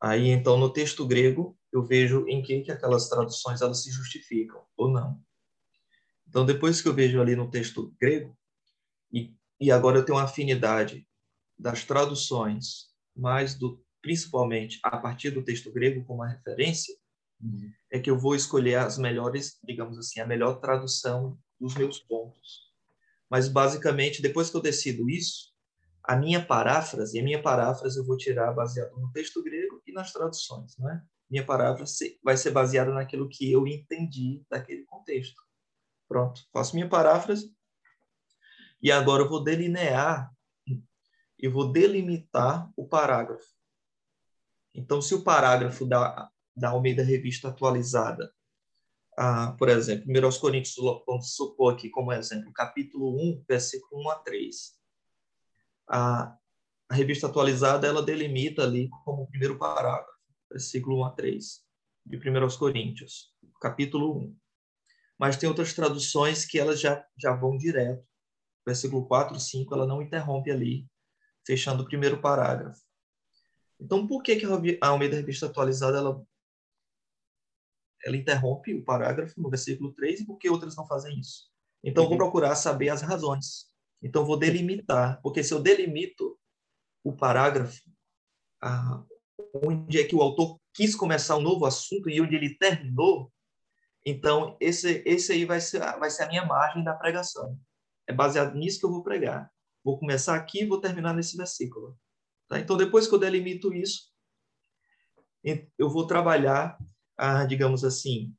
[0.00, 4.62] Aí, então, no texto grego, eu vejo em que, que aquelas traduções elas se justificam
[4.76, 5.20] ou não.
[6.28, 8.36] Então, depois que eu vejo ali no texto grego,
[9.12, 11.06] e, e agora eu tenho uma afinidade
[11.58, 16.94] das traduções mais do, principalmente a partir do texto grego como referência,
[17.40, 17.72] uhum.
[17.90, 22.68] é que eu vou escolher as melhores, digamos assim, a melhor tradução dos meus pontos.
[23.28, 25.52] Mas basicamente, depois que eu decido isso,
[26.04, 29.57] a minha paráfrase, a minha paráfrase eu vou tirar baseado no texto grego
[29.98, 31.02] nas traduções, não é?
[31.30, 35.42] Minha paráfrase vai ser baseada naquilo que eu entendi daquele contexto.
[36.08, 37.54] Pronto, faço minha paráfrase
[38.80, 40.32] e agora eu vou delinear
[41.38, 43.46] e vou delimitar o parágrafo.
[44.74, 48.32] Então, se o parágrafo da, da Almeida Revista Atualizada,
[49.16, 54.14] ah, por exemplo, 1 Coríntios, vamos supor aqui como exemplo, capítulo 1, versículo 1 a
[54.16, 54.78] 3.
[55.88, 56.38] A,
[56.88, 60.10] a revista atualizada, ela delimita ali como o primeiro parágrafo,
[60.50, 61.60] versículo 1 a 3,
[62.06, 64.36] de 1 Coríntios, capítulo 1.
[65.18, 68.06] Mas tem outras traduções que elas já, já vão direto.
[68.64, 70.86] Versículo 4, 5, ela não interrompe ali,
[71.46, 72.80] fechando o primeiro parágrafo.
[73.80, 74.46] Então, por que, que
[74.80, 76.22] a Almeida Revista Atualizada ela,
[78.04, 81.50] ela interrompe o parágrafo no versículo 3 e por que outras não fazem isso?
[81.82, 82.10] Então, uhum.
[82.10, 83.66] vou procurar saber as razões.
[84.02, 86.38] Então, vou delimitar, porque se eu delimito
[87.08, 87.80] o parágrafo,
[89.64, 93.32] onde é que o autor quis começar um novo assunto e onde ele terminou,
[94.04, 97.58] então esse, esse aí vai ser, vai ser a minha margem da pregação.
[98.06, 99.50] É baseado nisso que eu vou pregar.
[99.84, 101.98] Vou começar aqui e vou terminar nesse versículo.
[102.48, 102.58] Tá?
[102.58, 104.12] Então, depois que eu delimito isso,
[105.78, 106.78] eu vou trabalhar,
[107.16, 108.34] ah, digamos assim,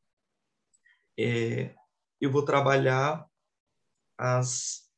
[1.17, 1.75] é,
[2.19, 3.25] eu vou trabalhar
[4.17, 4.89] as,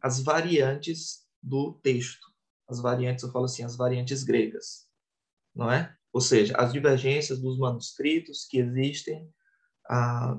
[0.00, 2.27] as variantes do texto.
[2.68, 4.86] As variantes, eu falo assim, as variantes gregas,
[5.54, 5.94] não é?
[6.12, 9.32] Ou seja, as divergências dos manuscritos que existem
[9.88, 10.38] ah,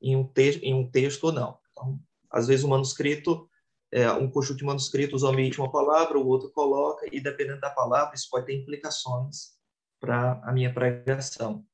[0.00, 1.58] em, um em um texto ou não.
[1.70, 3.48] Então, às vezes o manuscrito
[3.92, 8.14] é, um conjunto de manuscritos omite uma palavra, o outro coloca, e dependendo da palavra,
[8.14, 9.52] isso pode ter implicações
[10.00, 11.64] para a minha pregação.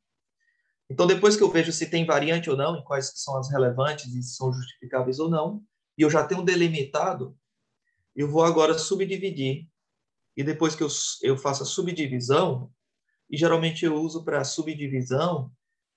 [0.91, 4.13] Então, depois que eu vejo se tem variante ou não, e quais são as relevantes
[4.15, 5.63] e se são justificáveis ou não,
[5.97, 7.39] e eu já tenho delimitado,
[8.17, 9.69] eu vou agora subdividir.
[10.39, 10.89] E depois que eu,
[11.25, 12.71] eu faço a subdivisão,
[13.29, 15.51] e geralmente eu uso para subdivisão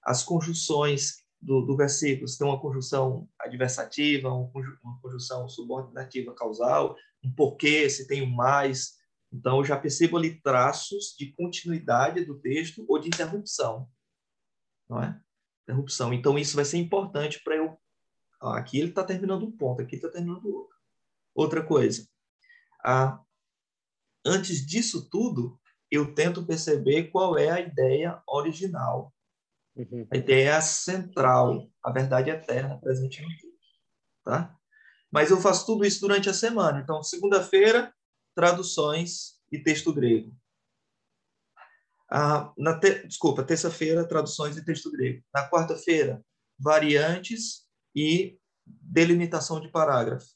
[0.04, 7.32] as conjunções do, do versículo, se tem uma conjunção adversativa, uma conjunção subordinativa causal, um
[7.32, 8.96] porquê, se tem um mais.
[9.32, 13.88] Então, eu já percebo ali traços de continuidade do texto ou de interrupção.
[14.90, 15.22] Não é?
[15.68, 16.12] Interrupção.
[16.12, 17.78] Então, isso vai ser importante para eu.
[18.42, 20.76] Aqui ele está terminando um ponto, aqui está terminando outro.
[21.36, 22.08] Outra coisa.
[22.84, 23.22] Ah,
[24.26, 29.14] antes disso tudo, eu tento perceber qual é a ideia original
[29.76, 30.08] Uhum.
[30.12, 33.52] A ideia central, a verdade eterna presente no texto.
[34.24, 34.56] Tá?
[35.10, 36.80] Mas eu faço tudo isso durante a semana.
[36.80, 37.94] Então, segunda-feira,
[38.36, 40.36] traduções e texto grego.
[42.10, 43.08] Ah, na te...
[43.08, 45.24] Desculpa, terça-feira, traduções e texto grego.
[45.34, 46.24] Na quarta-feira,
[46.60, 50.30] variantes e delimitação de parágrafo.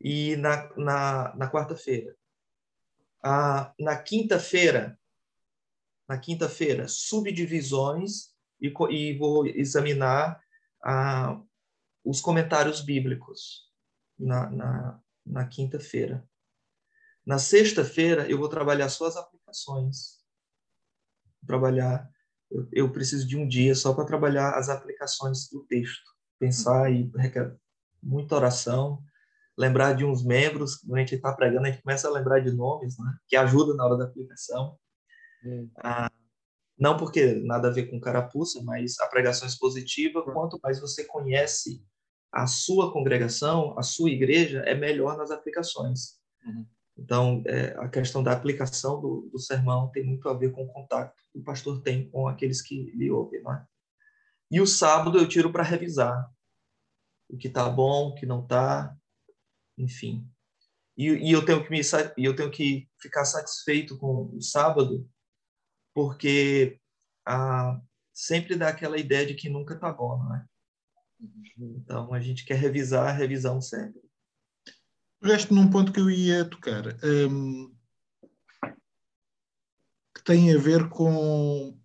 [0.00, 2.16] E na, na, na quarta-feira.
[3.22, 4.98] Ah, na quinta-feira,
[6.08, 10.40] na quinta-feira, subdivisões e, e, vou examinar
[10.84, 11.40] ah,
[12.04, 13.68] os comentários bíblicos
[14.18, 16.26] na, na, na quinta-feira.
[17.26, 20.24] Na sexta-feira, eu vou trabalhar só as aplicações.
[21.44, 22.08] Trabalhar,
[22.48, 26.04] eu, eu, preciso de um dia só para trabalhar as aplicações do texto.
[26.38, 27.56] Pensar e requer
[28.00, 29.02] muita oração,
[29.56, 32.52] lembrar de uns membros, quando a gente está pregando, a gente começa a lembrar de
[32.52, 34.78] nomes, né, que ajuda na hora da aplicação.
[35.78, 36.10] Ah,
[36.78, 41.82] não porque nada a ver com carapuça, mas a pregação expositiva, quanto mais você conhece
[42.30, 46.18] a sua congregação, a sua igreja, é melhor nas aplicações.
[46.44, 46.66] Uhum.
[46.98, 50.72] Então, é, a questão da aplicação do, do, sermão tem muito a ver com o
[50.72, 53.64] contato que o pastor tem com aqueles que lhe ouvem, não é?
[54.50, 56.30] E o sábado eu tiro para revisar
[57.28, 58.96] o que está bom, o que não está,
[59.76, 60.26] enfim.
[60.96, 61.80] E, e, eu tenho que me,
[62.16, 65.08] eu tenho que ficar satisfeito com o sábado,
[65.94, 66.80] porque
[67.26, 67.80] ah,
[68.12, 70.46] sempre dá aquela ideia de que nunca está bom, não é?
[71.58, 74.00] Então a gente quer revisar a revisão sempre.
[75.22, 77.74] Resto num ponto que eu ia tocar, um,
[80.14, 81.78] que tem a ver com.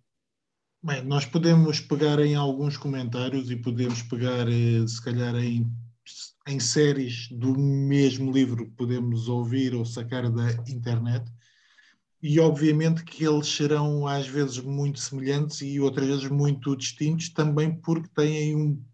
[0.82, 5.70] Bem, nós podemos pegar em alguns comentários e podemos pegar, eh, se calhar, em,
[6.46, 11.24] em séries do mesmo livro que podemos ouvir ou sacar da internet
[12.22, 17.74] e obviamente que eles serão às vezes muito semelhantes e outras vezes muito distintos, também
[17.80, 18.84] porque têm um,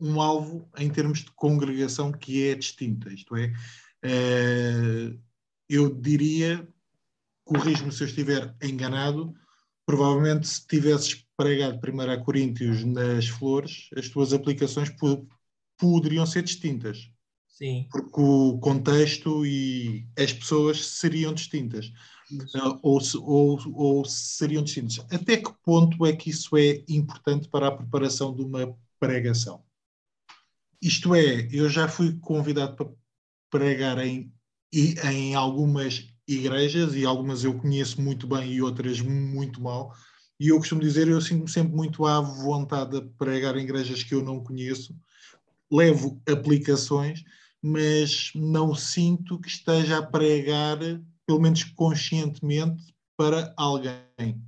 [0.00, 3.12] um alvo em termos de congregação que é distinta.
[3.12, 3.52] Isto é,
[4.04, 5.20] uh,
[5.68, 6.66] eu diria
[7.44, 9.34] corrijo-me se eu estiver enganado,
[9.84, 14.90] provavelmente se tivesses pregado primeiro a Coríntios nas flores, as tuas aplicações
[15.82, 17.10] poderiam ser distintas.
[17.48, 17.88] Sim.
[17.90, 21.92] Porque o contexto e as pessoas seriam distintas.
[22.30, 25.04] Uh, ou, ou, ou, seriam distintas.
[25.10, 29.62] Até que ponto é que isso é importante para a preparação de uma pregação?
[30.80, 32.88] Isto é, eu já fui convidado para
[33.50, 34.32] pregar em,
[34.72, 39.92] em algumas igrejas e algumas eu conheço muito bem e outras muito mal.
[40.40, 44.14] E eu costumo dizer, eu sinto-me sempre muito à vontade de pregar em igrejas que
[44.14, 44.96] eu não conheço.
[45.72, 47.24] Levo aplicações,
[47.62, 50.78] mas não sinto que esteja a pregar,
[51.26, 54.44] pelo menos conscientemente, para alguém.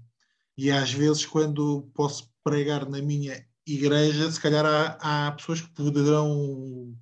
[0.59, 5.71] E às vezes, quando posso pregar na minha igreja, se calhar há, há pessoas que
[5.71, 6.95] poderão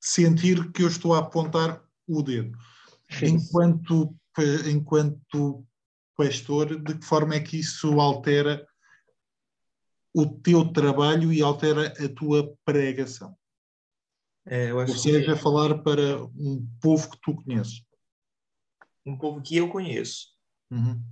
[0.00, 2.56] sentir que eu estou a apontar o dedo.
[3.22, 4.14] Enquanto,
[4.66, 5.66] enquanto
[6.16, 8.66] pastor, de que forma é que isso altera
[10.14, 13.36] o teu trabalho e altera a tua pregação?
[14.46, 15.40] É, Ou seja, que...
[15.40, 17.82] falar para um povo que tu conheces.
[19.06, 20.28] Um povo que eu conheço.
[20.70, 21.02] Uhum.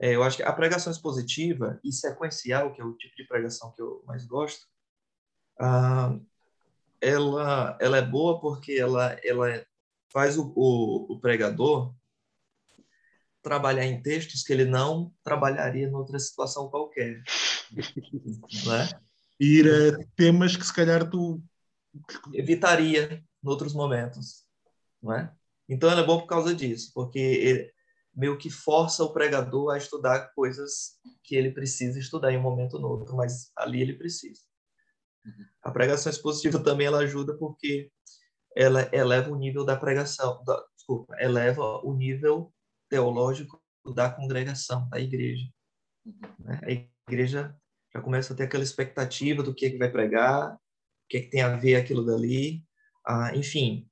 [0.00, 3.72] É, eu acho que a pregação expositiva e sequencial, que é o tipo de pregação
[3.72, 4.66] que eu mais gosto,
[5.60, 6.18] ah,
[7.00, 9.64] ela, ela é boa porque ela, ela
[10.12, 11.94] faz o, o, o pregador
[13.42, 17.22] trabalhar em textos que ele não trabalharia em outra situação qualquer.
[18.66, 19.00] né?
[19.40, 21.42] Ir a temas que se calhar tu
[22.32, 24.44] evitaria em outros momentos,
[25.02, 25.32] não é?
[25.68, 27.72] Então ela é boa por causa disso, porque
[28.14, 32.74] meio que força o pregador a estudar coisas que ele precisa estudar em um momento
[32.74, 34.40] ou outro, mas ali ele precisa.
[35.62, 37.90] A pregação expositiva também ela ajuda porque
[38.54, 42.52] ela eleva o nível da pregação, da, desculpa, eleva o nível
[42.88, 43.62] teológico
[43.94, 45.48] da congregação, da igreja.
[46.38, 46.60] Né?
[46.62, 47.56] A igreja
[47.94, 50.58] já começa a ter aquela expectativa do que, é que vai pregar,
[51.12, 52.64] que, é que tem a ver aquilo dali,
[53.06, 53.86] ah, enfim,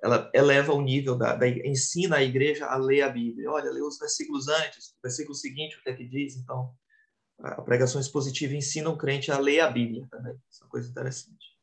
[0.00, 3.50] ela eleva o nível da, da, ensina a igreja a ler a Bíblia.
[3.50, 6.36] Olha, lê os versículos antes, o versículo seguinte, o que é que diz?
[6.36, 6.72] Então,
[7.40, 10.34] a pregação expositiva ensina o crente a ler a Bíblia também.
[10.48, 11.58] Isso é uma coisa interessante.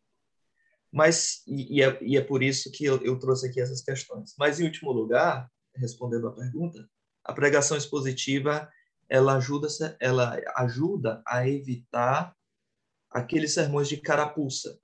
[0.92, 4.34] Mas, e, e, é, e é, por isso que eu, eu, trouxe aqui essas questões.
[4.38, 6.86] Mas, em último lugar, respondendo à pergunta,
[7.24, 8.70] a pregação expositiva
[9.10, 9.68] ela ajuda,
[10.02, 12.36] ela ajuda a evitar
[13.10, 14.78] aqueles sermões de carapuça.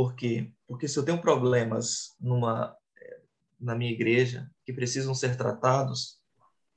[0.00, 0.50] Por quê?
[0.66, 2.74] Porque se eu tenho problemas numa,
[3.60, 6.18] na minha igreja que precisam ser tratados,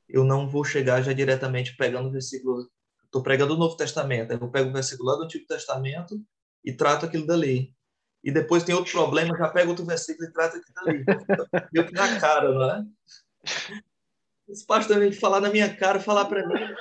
[0.09, 2.69] eu não vou chegar já diretamente pegando o versículo.
[3.05, 6.21] Estou pregando o Novo Testamento, eu pego o versículo lá do Antigo Testamento
[6.65, 7.73] e trato aquilo dali.
[8.21, 11.05] E depois tem outro problema, já pego outro versículo e trato aquilo dali.
[11.71, 12.83] Meio que na cara, não é?
[14.49, 16.75] Esse pastor vem falar na minha cara, falar para mim.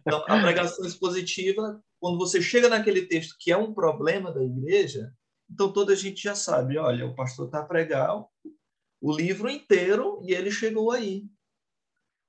[0.00, 5.12] Então, a pregação expositiva, quando você chega naquele texto que é um problema da igreja,
[5.50, 8.24] então toda a gente já sabe, olha, o pastor está a pregar
[9.00, 11.28] o livro inteiro e ele chegou aí.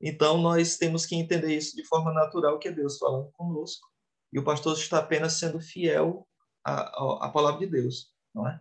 [0.02, 3.88] Então, nós temos que entender isso de forma natural, que é Deus falando conosco.
[4.34, 6.28] E o pastor está apenas sendo fiel
[6.64, 8.60] à, à palavra de Deus, não é?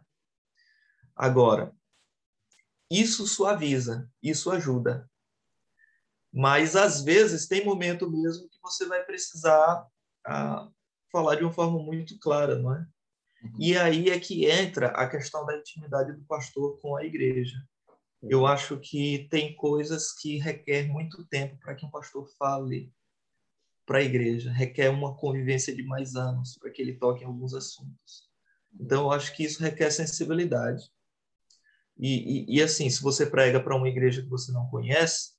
[1.15, 1.75] Agora,
[2.91, 5.11] isso suaviza, isso ajuda.
[6.31, 9.89] Mas, às vezes, tem momento mesmo que você vai precisar
[10.27, 10.69] ah,
[11.11, 12.87] falar de uma forma muito clara, não é?
[13.43, 13.57] Uhum.
[13.59, 17.57] E aí é que entra a questão da intimidade do pastor com a igreja.
[18.23, 22.93] Eu acho que tem coisas que requer muito tempo para que um pastor fale
[23.85, 27.55] para a igreja, requer uma convivência de mais anos para que ele toque em alguns
[27.55, 28.29] assuntos.
[28.79, 30.83] Então, eu acho que isso requer sensibilidade.
[31.97, 35.37] E, e, e assim, se você prega para uma igreja que você não conhece,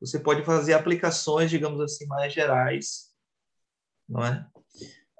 [0.00, 3.10] você pode fazer aplicações, digamos assim, mais gerais,
[4.08, 4.48] não é?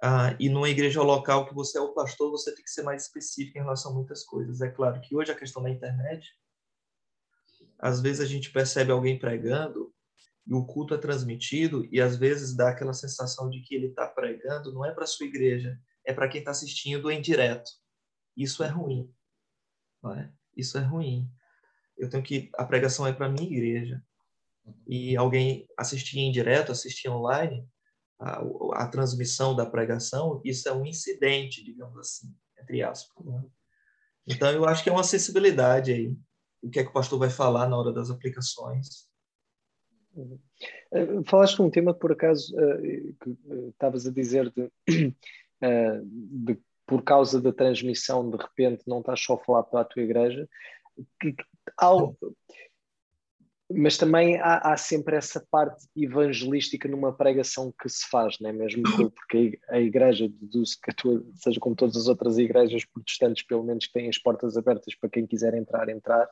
[0.02, 3.02] Ah, e numa igreja local que você é o pastor, você tem que ser mais
[3.02, 4.62] específico em relação a muitas coisas.
[4.62, 6.26] É claro que hoje a questão da internet,
[7.78, 9.92] às vezes a gente percebe alguém pregando
[10.46, 14.06] e o culto é transmitido e às vezes dá aquela sensação de que ele está
[14.06, 17.70] pregando não é para sua igreja, é para quem está assistindo em direto.
[18.34, 19.12] Isso é ruim,
[20.16, 20.30] é?
[20.56, 21.30] Isso é ruim.
[21.96, 24.02] Eu tenho que a pregação é para minha igreja
[24.86, 27.68] e alguém assistir em direto, assistir online
[28.20, 28.42] a,
[28.74, 33.24] a, transmissão da pregação, isso é um incidente, digamos assim, entre aspas.
[33.24, 33.42] Né?
[34.26, 36.14] Então eu acho que é uma sensibilidade aí
[36.62, 39.08] o que é que o pastor vai falar na hora das aplicações.
[40.14, 40.38] Uhum.
[40.92, 44.70] Uh, falaste um tema, por acaso, uh, que uh, estavas a dizer de,
[45.60, 50.02] de, por causa da transmissão, de repente, não estás só a falar para a tua
[50.02, 50.48] igreja.
[51.20, 51.34] Que,
[51.78, 52.16] ao,
[53.72, 58.52] mas também há, há, sempre essa parte evangelística numa pregação que se faz, não é
[58.52, 58.82] mesmo?
[59.14, 63.86] Porque a igreja, deduz que tua, seja como todas as outras igrejas protestantes, pelo menos
[63.86, 66.28] que têm as portas abertas para quem quiser entrar, entrar.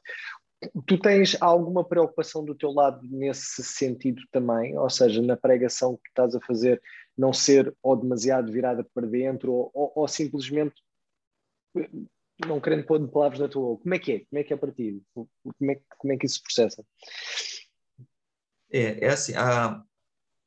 [0.87, 4.77] Tu tens alguma preocupação do teu lado nesse sentido também?
[4.77, 6.83] Ou seja, na pregação que estás a fazer,
[7.17, 10.75] não ser ou demasiado virada para dentro, ou, ou, ou simplesmente
[12.47, 14.19] não querendo pôr de palavras na tua boca, como é que é?
[14.21, 15.03] Como é que é para ti?
[15.13, 16.85] Como é, como é que isso se processa?
[18.71, 19.83] É, é assim, a,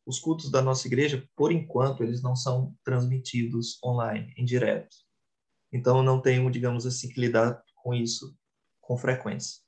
[0.06, 4.96] os cultos da nossa igreja, por enquanto, eles não são transmitidos online, em direto.
[5.72, 8.38] Então, eu não tenho, digamos assim, que lidar com isso
[8.80, 9.62] com frequência.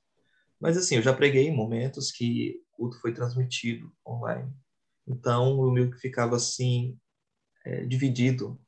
[0.60, 4.52] Mas, assim, eu já preguei em momentos que o culto foi transmitido online.
[5.08, 6.98] Então, o meu que ficava, assim,
[7.66, 8.60] é, dividido.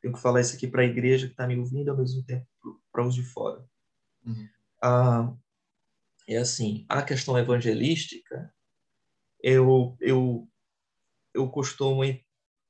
[0.00, 2.46] Tenho que falar isso aqui para a igreja que está me ouvindo, ao mesmo tempo
[2.94, 3.68] para os de fora.
[4.24, 4.48] Uhum.
[4.80, 5.34] Ah,
[6.28, 8.54] é assim, a questão evangelística,
[9.42, 10.48] eu, eu,
[11.34, 12.02] eu costumo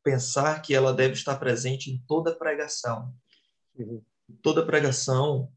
[0.03, 3.15] pensar que ela deve estar presente em toda pregação.
[3.77, 4.03] Uhum.
[4.41, 5.53] Toda pregação,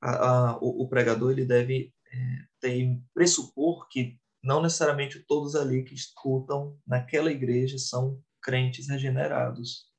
[0.00, 5.82] a, a, o, o, pregador ele deve é, ter, pressupor que não necessariamente todos ali
[5.82, 9.91] que escutam naquela igreja são crentes regenerados.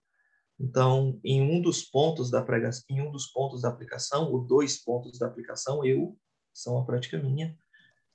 [0.59, 4.83] Então, em um dos pontos da pregação, em um dos pontos da aplicação, ou dois
[4.83, 6.17] pontos da aplicação, eu,
[6.53, 7.57] são a prática minha,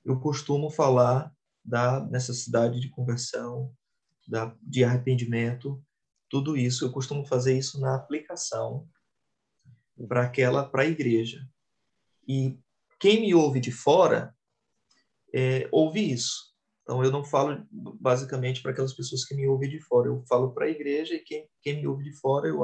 [0.05, 1.33] eu costumo falar
[1.63, 3.73] da necessidade de conversão,
[4.27, 5.83] da, de arrependimento,
[6.29, 8.87] tudo isso, eu costumo fazer isso na aplicação
[10.07, 11.47] para aquela, para a igreja.
[12.27, 12.57] E
[12.99, 14.35] quem me ouve de fora,
[15.33, 16.48] é, ouve isso.
[16.89, 20.51] Então, eu não falo basicamente para aquelas pessoas que me ouvem de fora, eu falo
[20.55, 22.63] para a igreja e quem, quem me ouve de fora, eu,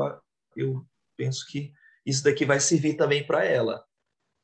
[0.56, 0.84] eu
[1.16, 1.72] penso que
[2.04, 3.86] isso daqui vai servir também para ela.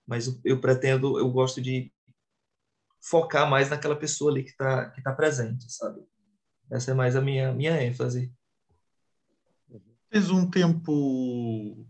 [0.05, 1.91] Mas eu, eu, pretendo, eu gosto de
[3.03, 5.99] focar mais naquela pessoa ali que está que tá presente, sabe?
[6.71, 8.32] Essa é mais a minha, minha ênfase.
[10.11, 11.88] Tens um tempo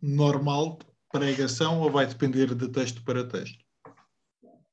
[0.00, 3.58] normal de pregação ou vai depender de texto para texto?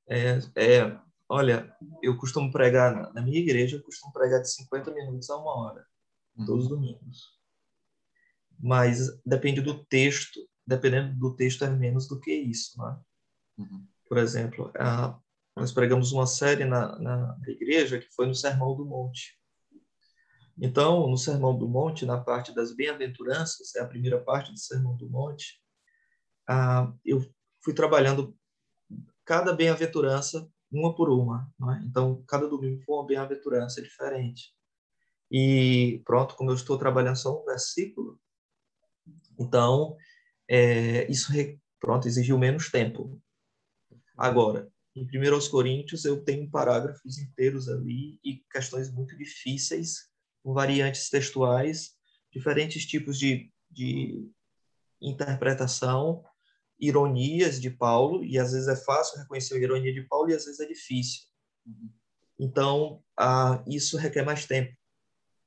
[0.07, 1.02] É, é
[1.35, 5.51] Olha, eu costumo pregar, na minha igreja, eu costumo pregar de 50 minutos a uma
[5.51, 5.83] hora,
[6.37, 6.45] uhum.
[6.45, 7.39] todos os domingos.
[8.59, 12.99] Mas depende do texto, dependendo do texto é menos do que isso, né?
[13.57, 13.87] Uhum.
[14.07, 15.19] Por exemplo, a,
[15.55, 19.35] nós pregamos uma série na, na, na igreja que foi no Sermão do Monte.
[20.55, 24.95] Então, no Sermão do Monte, na parte das bem-aventuranças, é a primeira parte do Sermão
[24.95, 25.59] do Monte,
[26.47, 27.27] ah, eu
[27.63, 28.37] fui trabalhando
[29.25, 31.51] cada bem-aventurança uma por uma.
[31.73, 31.85] É?
[31.85, 34.53] Então, cada domingo foi uma bem-aventurança diferente.
[35.31, 38.19] E pronto, como eu estou trabalhando só um versículo,
[39.39, 39.97] então
[40.49, 41.31] é, isso
[41.79, 43.19] pronto exigiu menos tempo.
[44.17, 50.09] Agora, em 1 Coríntios, eu tenho parágrafos inteiros ali e questões muito difíceis,
[50.43, 51.95] com variantes textuais,
[52.31, 54.29] diferentes tipos de, de
[55.01, 56.23] interpretação
[56.85, 60.45] ironias de Paulo, e às vezes é fácil reconhecer a ironia de Paulo, e às
[60.45, 61.23] vezes é difícil.
[62.37, 64.75] Então, ah, isso requer mais tempo.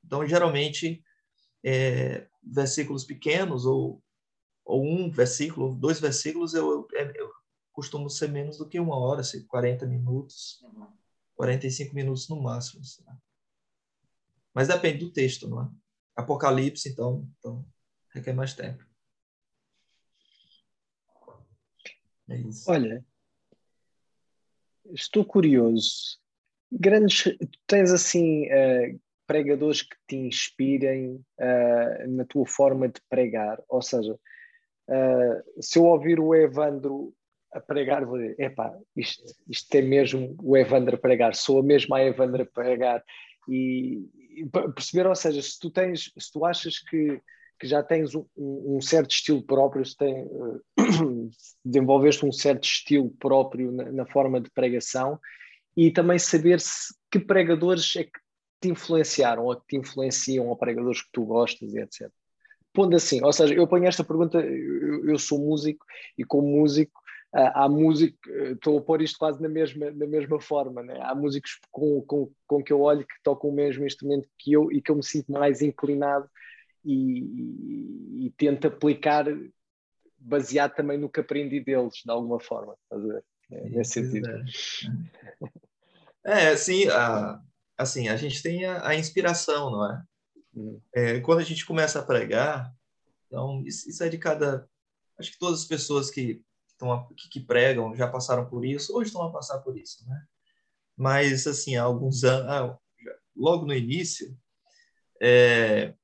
[0.04, 1.04] Então, geralmente,
[1.64, 4.02] é, versículos pequenos, ou,
[4.64, 7.30] ou um versículo, dois versículos, eu, eu, é, eu
[7.72, 10.64] costumo ser menos do que uma hora, assim, 40 minutos,
[11.34, 12.80] 45 minutos no máximo.
[12.80, 13.04] Assim.
[14.54, 15.68] Mas depende do texto, não é?
[16.14, 17.66] Apocalipse, então, então
[18.14, 18.85] requer mais tempo.
[22.28, 23.04] É Olha,
[24.92, 26.18] estou curioso.
[26.70, 33.62] Grandes, tens assim uh, pregadores que te inspirem uh, na tua forma de pregar?
[33.68, 37.14] Ou seja, uh, se eu ouvir o Evandro
[37.52, 41.62] a pregar, vou dizer, epá, isto, isto é mesmo o Evandro a pregar, sou a
[41.62, 43.04] mesma a Evandro a pregar.
[43.48, 47.22] E, e perceber, ou seja, se tu tens, se tu achas que
[47.58, 50.60] que já tens um, um certo estilo próprio, se tem, uh,
[51.64, 55.18] desenvolveste um certo estilo próprio na, na, forma de pregação
[55.76, 58.18] e também saber se, que pregadores é que
[58.60, 62.10] te influenciaram ou que te influenciam, ou pregadores que tu gostas e etc.
[62.72, 65.84] Pondo assim, ou seja, eu ponho esta pergunta, eu, eu sou músico
[66.18, 67.00] e como músico
[67.34, 70.98] uh, há músico, uh, estou a pôr isto quase na mesma, na mesma forma, né?
[71.00, 74.70] há músicos com, com, com que eu olho que tocam o mesmo instrumento que eu
[74.70, 76.28] e que eu me sinto mais inclinado
[76.92, 79.26] e, e, tento aplicar
[80.18, 83.24] baseado também no que aprendi deles, de alguma forma, estás a ver?
[83.50, 84.28] É, nesse sentido.
[86.24, 87.40] É, é sim, a,
[87.76, 90.02] assim, a gente tem a, a inspiração, não é?
[90.54, 90.80] Hum.
[90.94, 91.20] é?
[91.20, 92.74] Quando a gente começa a pregar,
[93.26, 94.68] então, isso, isso, é de cada...
[95.18, 99.02] Acho que todas as pessoas que, estão, que, que pregam já passaram por isso, ou
[99.02, 100.26] estão a passar por isso, né?
[100.96, 102.78] mas assim, há alguns anos, ah,
[103.36, 104.36] logo no início,
[105.20, 105.94] é,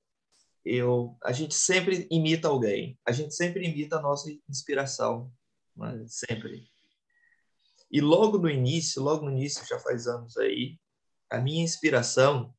[0.65, 5.33] eu, a gente sempre imita alguém, a gente sempre imita a nossa inspiração,
[5.77, 6.05] né?
[6.07, 6.69] sempre.
[7.91, 10.79] E logo no início, logo no início, já faz anos aí,
[11.31, 12.55] a minha inspiração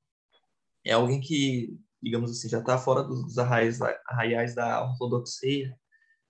[0.85, 5.75] é alguém que, digamos assim, já está fora dos arraiais, arraiais da ortodoxia.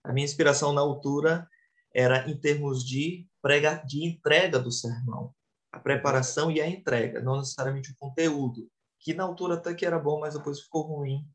[0.04, 1.48] A minha inspiração na altura
[1.94, 5.34] era em termos de, prega, de entrega do sermão,
[5.72, 8.70] a preparação e a entrega, não necessariamente o conteúdo,
[9.00, 11.26] que na altura até que era bom, mas depois ficou ruim,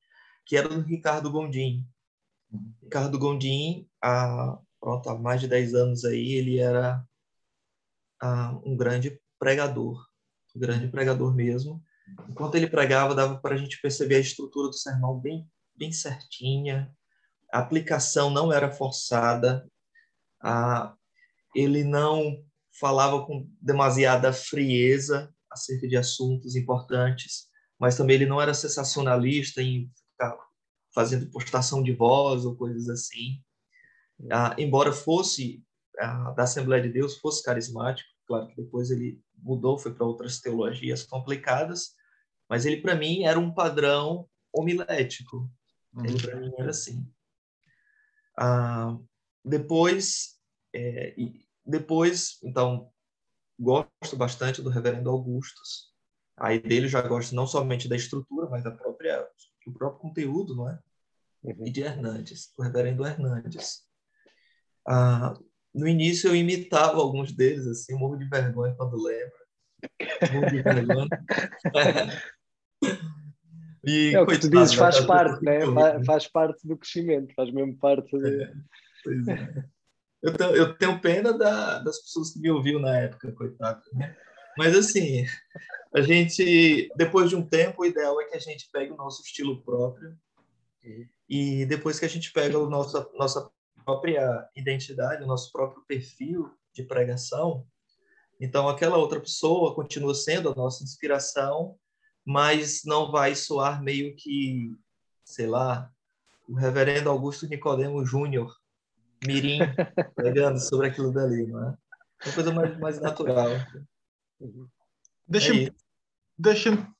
[0.49, 1.87] que era do Ricardo Gondim.
[2.83, 7.07] Ricardo Gondim, há, pronto, há mais de 10 anos aí, ele era
[8.19, 10.03] ah, um grande pregador,
[10.57, 11.85] um grande pregador mesmo.
[12.31, 15.47] Enquanto ele pregava, dava para a gente perceber a estrutura do sermão bem,
[15.77, 16.91] bem certinha,
[17.53, 19.71] a aplicação não era forçada,
[21.55, 22.43] ele não
[22.81, 29.91] falava com demasiada frieza acerca de assuntos importantes, mas também ele não era sensacionalista em
[30.19, 30.37] ficar
[30.93, 33.41] fazendo postação de voz ou coisas assim.
[34.31, 35.63] Ah, embora fosse
[35.99, 40.41] ah, da Assembleia de Deus, fosse carismático, claro que depois ele mudou, foi para outras
[40.41, 41.95] teologias complicadas,
[42.49, 45.49] mas ele para mim era um padrão homilético.
[45.95, 46.05] Uhum.
[46.05, 47.09] Ele para mim era assim.
[48.37, 48.97] Ah,
[49.45, 50.39] depois,
[50.75, 51.15] é,
[51.65, 52.91] depois, então,
[53.59, 55.93] gosto bastante do Reverendo Augustus.
[56.37, 59.29] Aí dele já gosto não somente da estrutura, mas da própria
[59.69, 60.79] do próprio conteúdo, não é?
[61.43, 61.67] Uhum.
[61.67, 63.83] E de Hernandes, do Reverendo Hernandes.
[64.87, 65.35] Ah,
[65.75, 69.39] no início eu imitava alguns deles, assim, morro de vergonha quando lembro.
[70.33, 71.09] Morro de vergonha.
[73.85, 75.61] e, é o que tu dizes, faz parte, né?
[75.73, 78.19] Faz, faz, parte do crescimento, faz mesmo parte.
[78.19, 78.43] De...
[78.43, 78.53] É,
[79.05, 79.65] pois é.
[80.21, 83.83] Eu tenho, eu tenho pena da, das pessoas que me ouviram na época, coitado.
[83.93, 84.17] Né?
[84.59, 85.25] Mas assim,
[85.95, 89.23] a gente, depois de um tempo, o ideal é que a gente pegue o nosso
[89.23, 90.19] estilo próprio
[91.29, 93.49] e depois que a gente pega o nosso, nossa
[93.85, 97.65] própria identidade, o nosso próprio perfil de pregação,
[98.41, 101.77] então aquela outra pessoa continua sendo a nossa inspiração,
[102.25, 104.77] mas não vai soar meio que,
[105.25, 105.89] sei lá,
[106.49, 108.53] o reverendo Augusto Nicodemo Júnior,
[109.25, 109.61] mirim,
[110.17, 111.77] pregando sobre aquilo dali, não é?
[112.25, 113.51] Uma coisa mais, mais natural.
[115.27, 115.75] Deixa-me é
[116.39, 116.95] deixa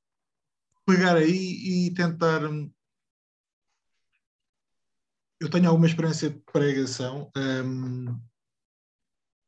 [0.85, 2.45] pegar aí e tentar.
[2.45, 2.71] Hum,
[5.41, 7.31] eu tenho alguma experiência de pregação.
[7.37, 8.19] Um,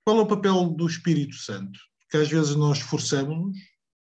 [0.05, 1.79] qual é o papel do Espírito Santo?
[2.09, 3.57] Que às vezes nós esforçamos,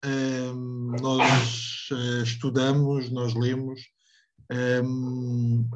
[0.04, 3.80] um, nós uh, estudamos, nós lemos.
[4.50, 5.68] Um,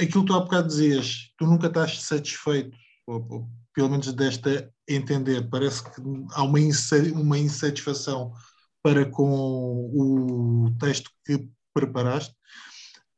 [0.00, 4.72] aquilo que tu há bocado dizias, tu nunca estás satisfeito, ou, ou, pelo menos desta
[4.94, 6.00] entender, parece que
[6.32, 6.58] há uma,
[7.14, 8.32] uma insatisfação
[8.82, 12.34] para com o texto que preparaste,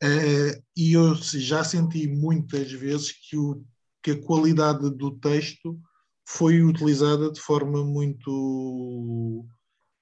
[0.02, 3.64] uh, e eu já senti muitas vezes que, o,
[4.02, 5.78] que a qualidade do texto
[6.26, 9.46] foi utilizada de forma muito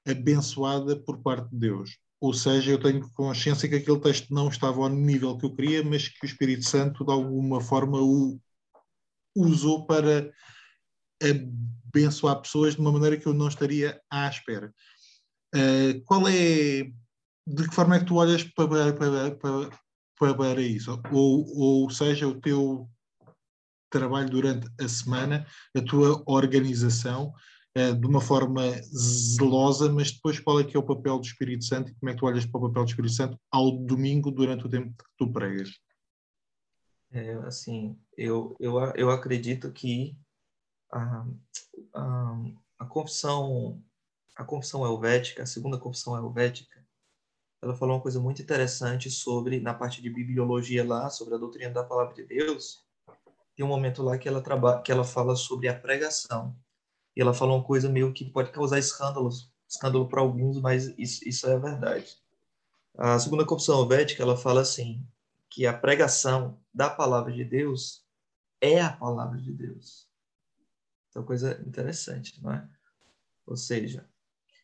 [0.06, 1.98] abençoada por parte de Deus.
[2.20, 5.82] Ou seja, eu tenho consciência que aquele texto não estava ao nível que eu queria,
[5.82, 8.40] mas que o Espírito Santo, de alguma forma, o
[9.34, 10.30] usou para
[11.22, 14.72] abençoar pessoas de uma maneira que eu não estaria à espera.
[15.54, 16.90] Uh, qual é.
[17.44, 19.70] De que forma é que tu olhas para, para,
[20.18, 21.00] para, para isso?
[21.10, 22.88] Ou, ou seja, o teu
[23.90, 25.46] trabalho durante a semana,
[25.76, 27.34] a tua organização,
[27.76, 28.62] uh, de uma forma
[28.96, 32.14] zelosa, mas depois qual é que é o papel do Espírito Santo e como é
[32.14, 35.04] que tu olhas para o papel do Espírito Santo ao domingo durante o tempo que
[35.18, 35.70] tu pregas?
[37.10, 40.16] É, assim, eu, eu, eu acredito que
[40.92, 41.26] a,
[41.94, 42.38] a,
[42.78, 43.82] a confissão
[44.36, 46.82] a confissão helvética, a segunda confissão helvética,
[47.60, 51.70] ela falou uma coisa muito interessante sobre, na parte de bibliologia lá, sobre a doutrina
[51.70, 52.84] da palavra de Deus,
[53.54, 56.56] tem um momento lá que ela, trabalha, que ela fala sobre a pregação.
[57.14, 61.28] E ela fala uma coisa meio que pode causar escândalos, escândalo para alguns, mas isso,
[61.28, 62.16] isso é verdade.
[62.96, 65.06] A segunda confissão helvética, ela fala assim,
[65.50, 68.02] que a pregação da palavra de Deus
[68.60, 70.08] é a palavra de Deus.
[71.12, 72.66] Então, coisa interessante, não é?
[73.46, 74.08] Ou seja,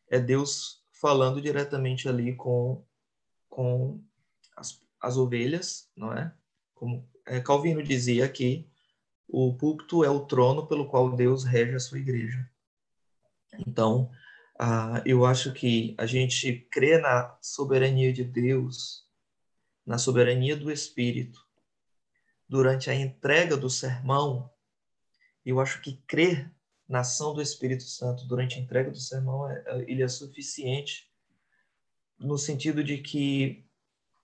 [0.08, 2.82] é Deus falando diretamente ali com,
[3.48, 4.02] com
[4.56, 6.34] as, as ovelhas, não é?
[6.74, 8.66] Como é, Calvino dizia que
[9.28, 12.50] o púlpito é o trono pelo qual Deus rege a sua igreja.
[13.66, 14.10] Então,
[14.58, 19.06] ah, eu acho que a gente crê na soberania de Deus
[19.88, 21.42] na soberania do Espírito,
[22.46, 24.50] durante a entrega do sermão,
[25.50, 26.52] eu acho que crer
[26.88, 31.10] na ação do Espírito Santo durante a entrega do sermão, é, é, ele é suficiente
[32.18, 33.64] no sentido de que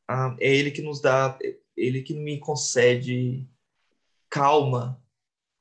[0.09, 3.49] ah, é ele que nos dá, é ele que me concede
[4.29, 5.03] calma,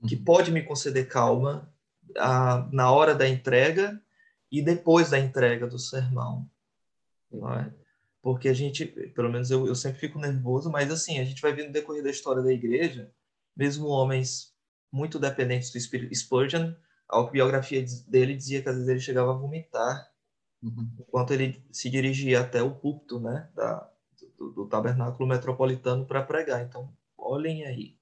[0.07, 0.23] que uhum.
[0.23, 1.71] pode me conceder calma
[2.17, 4.01] ah, na hora da entrega
[4.51, 6.49] e depois da entrega do sermão.
[7.33, 7.71] É?
[8.21, 11.53] Porque a gente, pelo menos eu, eu sempre fico nervoso, mas assim, a gente vai
[11.53, 13.11] ver no decorrer da história da igreja,
[13.55, 14.52] mesmo homens
[14.93, 16.71] muito dependentes do espírito Spurgeon,
[17.09, 20.07] a autobiografia dele dizia que às vezes ele chegava a vomitar
[20.61, 20.87] uhum.
[20.99, 23.89] enquanto ele se dirigia até o púlpito, né, da,
[24.37, 26.61] do, do tabernáculo metropolitano para pregar.
[26.61, 27.97] Então, olhem aí.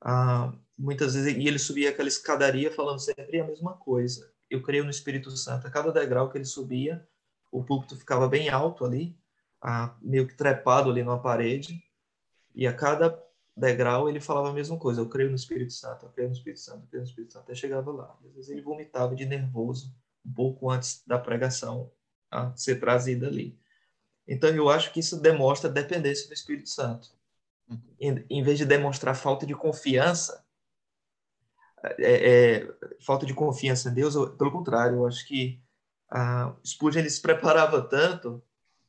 [0.00, 4.28] Ah, muitas vezes, e ele subia aquela escadaria falando sempre a mesma coisa.
[4.50, 5.68] Eu creio no Espírito Santo.
[5.68, 7.06] A cada degrau que ele subia,
[7.52, 9.16] o púlpito ficava bem alto ali,
[9.62, 11.80] ah, meio que trepado ali numa parede,
[12.52, 13.10] e a cada
[13.56, 15.00] degrau ele falava a mesma coisa.
[15.00, 17.44] Eu creio no Espírito Santo, eu creio no Espírito Santo, eu creio no Espírito Santo.
[17.44, 18.16] Até chegava lá.
[18.24, 19.94] Às vezes ele vomitava de nervoso
[20.24, 21.90] um pouco antes da pregação
[22.30, 23.58] a ser trazida ali.
[24.28, 27.08] Então eu acho que isso demonstra dependência do Espírito Santo.
[27.98, 30.44] Em, em vez de demonstrar falta de confiança,
[31.98, 35.60] é, é, falta de confiança em Deus, eu, pelo contrário, eu acho que
[36.10, 38.42] a Spurgeon ele se preparava tanto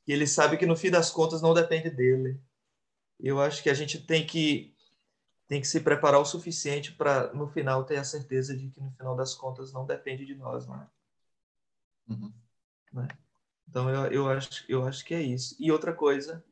[0.03, 2.39] que ele sabe que no fim das contas não depende dele.
[3.20, 4.74] Eu acho que a gente tem que
[5.47, 8.91] tem que se preparar o suficiente para no final ter a certeza de que no
[8.91, 10.88] final das contas não depende de nós, não é?
[12.09, 12.34] Uhum.
[12.91, 13.07] Né?
[13.70, 15.55] Então eu, eu acho eu acho que é isso.
[15.59, 16.43] E outra coisa,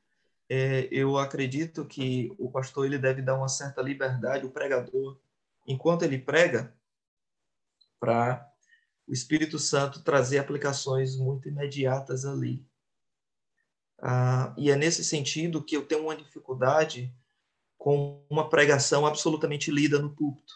[0.49, 5.17] é, eu acredito que o pastor ele deve dar uma certa liberdade, o pregador,
[5.67, 6.73] enquanto ele prega,
[7.99, 8.47] para
[9.07, 12.65] o Espírito Santo trazer aplicações muito imediatas ali.
[14.01, 17.13] Ah, e é nesse sentido que eu tenho uma dificuldade
[17.77, 20.53] com uma pregação absolutamente lida no púlpito,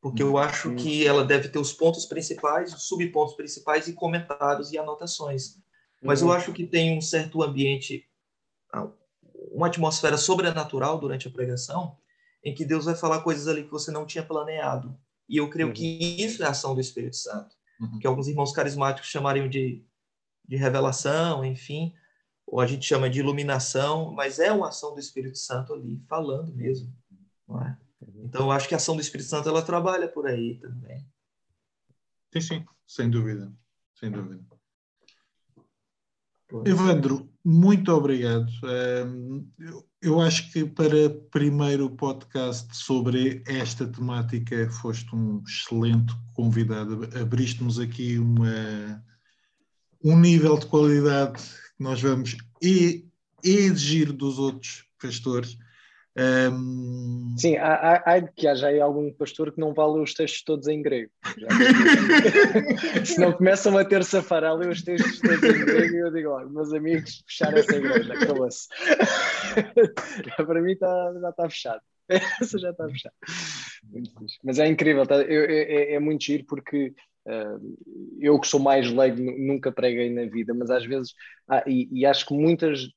[0.00, 4.72] porque eu acho que ela deve ter os pontos principais, os subpontos principais e comentários
[4.72, 5.58] e anotações.
[6.02, 6.32] Mas eu uhum.
[6.32, 8.08] acho que tem um certo ambiente,
[8.72, 8.88] ah,
[9.52, 11.98] uma atmosfera sobrenatural durante a pregação,
[12.42, 14.98] em que Deus vai falar coisas ali que você não tinha planeado.
[15.28, 16.26] E eu creio que uhum.
[16.26, 17.98] isso é a ação do Espírito Santo, uhum.
[17.98, 19.84] que alguns irmãos carismáticos chamariam de,
[20.48, 21.94] de revelação, enfim,
[22.50, 26.52] ou a gente chama de iluminação, mas é uma ação do Espírito Santo ali, falando
[26.52, 26.92] mesmo.
[27.64, 27.76] É?
[28.24, 31.06] Então, eu acho que a ação do Espírito Santo ela trabalha por aí também.
[32.32, 33.52] Sim, sim, sem dúvida,
[33.94, 34.44] sem dúvida.
[36.66, 38.50] Evandro, muito obrigado.
[40.02, 47.08] Eu acho que para primeiro podcast sobre esta temática foste um excelente convidado.
[47.16, 49.04] Abriste-nos aqui uma,
[50.02, 52.36] um nível de qualidade nós vamos
[53.42, 55.56] exigir dos outros pastores.
[56.16, 57.34] Um...
[57.38, 60.68] Sim, há, há, há, que haja aí algum pastor que não vale os textos todos
[60.68, 61.10] em grego.
[63.06, 66.48] Se não começam a ter a ler os textos todos em grego, eu digo, olha,
[66.48, 68.68] meus amigos, fechar essa igreja, acabou-se.
[70.36, 71.80] Para mim tá, já está fechado.
[72.42, 73.14] Essa já está fechada.
[74.42, 75.16] Mas é incrível, tá?
[75.16, 76.92] eu, é, é, muito giro porque
[78.18, 81.14] eu que sou mais leigo nunca preguei na vida, mas às vezes,
[81.48, 82.88] ah, e, acho que muitas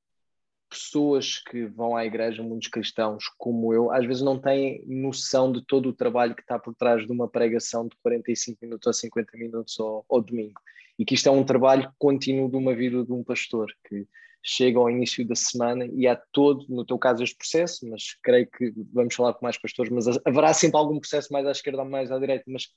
[0.69, 5.63] pessoas que vão à igreja, muitos cristãos como eu, às vezes não têm noção de
[5.63, 9.37] todo o trabalho que está por trás de uma pregação de 45 minutos ou 50
[9.37, 10.59] minutos ao domingo.
[10.97, 14.07] E que isto é um trabalho contínuo de uma vida de um pastor, que
[14.43, 18.47] chega ao início da semana e há todo, no teu caso, este processo, mas creio
[18.47, 21.89] que vamos falar com mais pastores, mas haverá sempre algum processo mais à esquerda ou
[21.89, 22.67] mais à direita, mas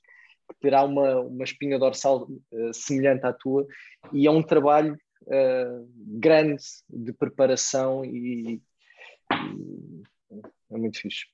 [0.59, 3.65] terá uma, uma espinha dorsal uh, semelhante à tua,
[4.11, 8.61] e é um trabalho uh, grande de preparação e,
[9.31, 10.03] e,
[10.69, 11.25] é muito fixe.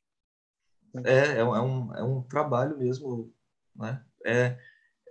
[1.03, 3.33] É, é um, é um trabalho mesmo,
[3.75, 4.03] né?
[4.25, 4.57] É,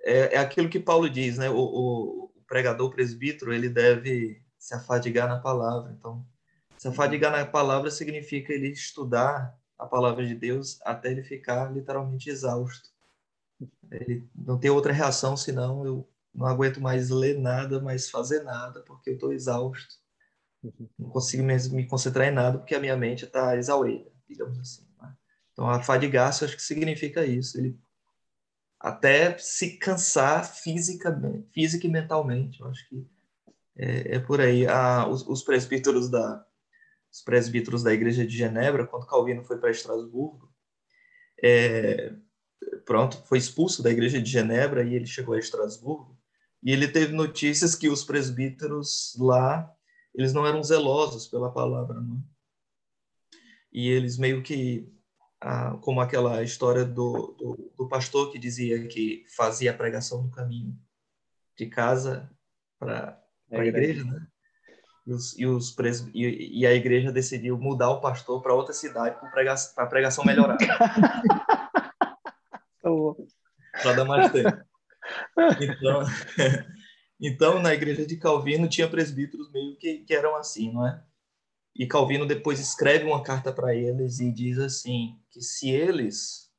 [0.05, 1.51] é, é aquilo que Paulo diz, né?
[1.51, 5.93] O, o, o pregador, presbítero, ele deve se afadigar na palavra.
[5.99, 6.25] Então,
[6.77, 12.31] se afadigar na palavra significa ele estudar a palavra de Deus até ele ficar literalmente
[12.31, 12.92] exausto.
[13.91, 18.81] Ele não tem outra reação senão eu não aguento mais ler nada, mais fazer nada,
[18.81, 19.97] porque eu estou exausto.
[20.99, 24.87] Não consigo me concentrar em nada, porque a minha mente está exaurida, digamos assim.
[25.01, 25.13] Né?
[25.53, 27.59] Então, afadigar-se, acho que significa isso.
[27.59, 27.79] Ele
[28.79, 32.61] até se cansar fisicamente, física e mentalmente.
[32.61, 33.07] Eu acho que
[33.77, 34.67] é, é por aí.
[34.67, 36.45] Ah, os, os, presbíteros da
[37.11, 40.51] os presbíteros da Igreja de Genebra, quando Calvino foi para Estrasburgo,
[41.43, 42.13] é,
[42.85, 46.19] pronto, foi expulso da Igreja de Genebra e ele chegou a Estrasburgo.
[46.63, 49.71] E ele teve notícias que os presbíteros lá,
[50.15, 52.17] eles não eram zelosos pela palavra, não?
[52.17, 52.33] É?
[53.73, 54.93] E eles meio que,
[55.41, 60.31] ah, como aquela história do, do, do pastor que dizia que fazia a pregação no
[60.31, 60.79] caminho
[61.57, 62.31] de casa
[62.79, 63.19] para
[63.51, 64.27] a é igreja, né?
[65.07, 66.07] E, os, e, os pres...
[66.15, 69.55] e, e, a igreja decidiu mudar o pastor para outra cidade para prega...
[69.77, 70.57] a pregação melhorar.
[73.83, 74.57] para dar mais tempo.
[75.61, 76.03] Então,
[77.21, 81.03] então, na igreja de Calvino tinha presbíteros meio que, que eram assim, não é?
[81.75, 86.53] E Calvino depois escreve uma carta para eles e diz assim: que se eles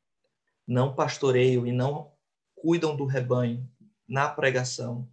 [0.67, 2.11] não pastoreiam e não
[2.55, 3.69] cuidam do rebanho
[4.07, 5.09] na pregação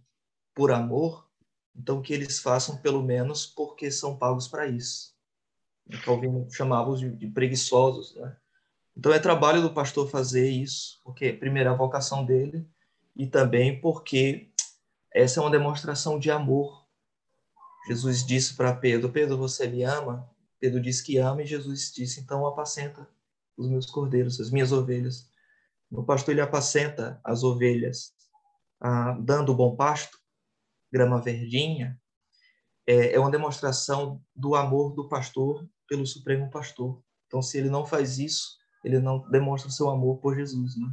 [0.53, 1.29] por amor,
[1.75, 5.15] então que eles façam pelo menos porque são pagos para isso.
[6.03, 8.15] Calvino chamava-os de, de, preguiçosos.
[8.15, 8.37] Né?
[9.01, 12.69] Então é trabalho do pastor fazer isso, porque primeiro é a vocação dele
[13.15, 14.51] e também porque
[15.11, 16.85] essa é uma demonstração de amor.
[17.87, 20.29] Jesus disse para Pedro: Pedro, você me ama?
[20.59, 23.09] Pedro disse que ama e Jesus disse: então apacenta
[23.57, 25.27] os meus cordeiros, as minhas ovelhas.
[25.89, 28.13] O pastor ele apacenta as ovelhas,
[28.79, 30.15] ah, dando bom pasto,
[30.93, 31.99] grama verdinha.
[32.85, 37.01] É, é uma demonstração do amor do pastor pelo Supremo Pastor.
[37.25, 40.91] Então, se ele não faz isso, ele não demonstra seu amor por Jesus, né?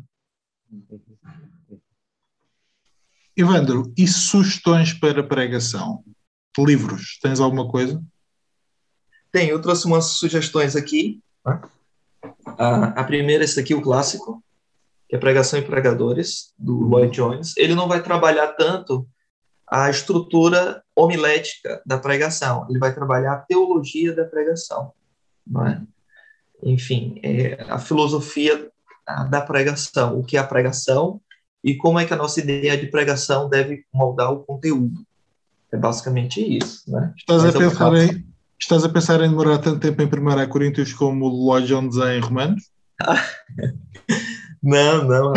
[3.36, 6.04] Evandro, e sugestões para pregação?
[6.58, 8.02] Livros, tens alguma coisa?
[9.30, 11.22] Tem, eu trouxe umas sugestões aqui.
[11.44, 11.68] Tá?
[12.58, 14.42] A, a primeira, esse aqui, o clássico,
[15.08, 17.56] que é Pregação e Pregadores, do Lloyd Jones.
[17.56, 19.08] Ele não vai trabalhar tanto
[19.70, 24.92] a estrutura homilética da pregação, ele vai trabalhar a teologia da pregação.
[25.46, 25.82] Não é?
[26.62, 28.68] Enfim, é a filosofia
[29.30, 31.20] da pregação, o que é a pregação
[31.62, 35.00] e como é que a nossa ideia de pregação deve moldar o conteúdo.
[35.72, 36.90] É basicamente isso.
[36.90, 37.12] Né?
[37.16, 38.26] Estás, a pensar em,
[38.58, 42.20] estás a pensar em demorar tanto tempo em 1 Coríntios como o Lloyd Jones em
[42.20, 42.70] Romanos?
[44.62, 45.32] não, não.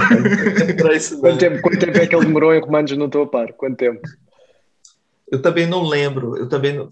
[0.95, 1.22] isso, não.
[1.22, 2.91] Quanto, tempo, quanto tempo é que ele demorou em Romanos?
[2.97, 3.53] Não estou a par.
[3.53, 4.01] Quanto tempo?
[5.30, 6.38] Eu também não lembro.
[6.38, 6.88] Eu também não...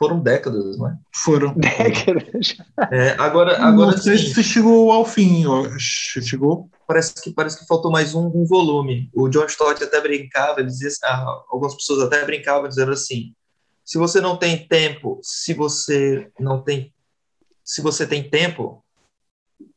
[0.00, 0.98] Foram décadas, não é?
[1.14, 1.52] Foram.
[1.60, 2.56] Décadas.
[2.90, 4.32] É, agora, agora não sei sim.
[4.32, 5.44] se chegou ao fim.
[5.78, 6.70] Chegou?
[6.86, 9.10] Parece que, parece que faltou mais um, um volume.
[9.12, 13.34] O John Stott até brincava, ele dizia, ah, algumas pessoas até brincavam, dizendo assim,
[13.84, 16.94] se você não tem tempo, se você não tem,
[17.62, 18.82] se você tem tempo,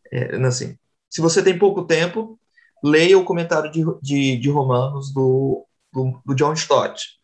[0.09, 0.78] é, assim,
[1.09, 2.39] se você tem pouco tempo,
[2.82, 7.21] leia o comentário de, de, de Romanos do, do, do John Stott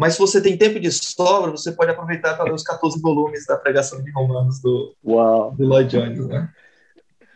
[0.00, 3.44] mas se você tem tempo de sobra, você pode aproveitar para ler os 14 volumes
[3.44, 5.54] da pregação de Romanos do, Uau.
[5.54, 6.26] do Lloyd Jones.
[6.26, 6.50] Né?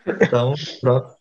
[0.07, 1.15] Então, pronto.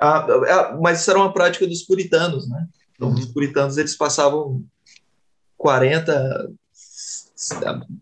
[0.00, 2.66] Ah, ah, mas isso era uma prática dos puritanos, né?
[2.96, 4.64] Então, os puritanos eles passavam
[5.56, 6.50] 40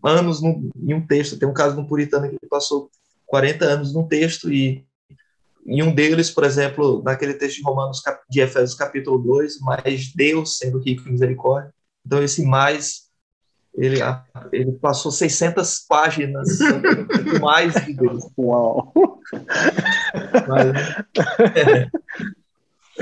[0.03, 1.37] anos no, em um texto.
[1.37, 2.89] Tem um caso de um puritano que passou
[3.27, 4.83] 40 anos num texto e
[5.67, 10.57] em um deles, por exemplo, naquele texto de Romanos de Efésios capítulo 2, mas Deus
[10.57, 11.71] sendo rico em misericórdia,
[12.07, 13.09] então, esse mais,
[13.75, 13.97] ele,
[14.53, 16.57] ele passou 600 páginas
[17.41, 18.23] mais de Deus.
[18.37, 18.93] Uau!
[20.47, 20.77] Mas,
[21.53, 21.89] é,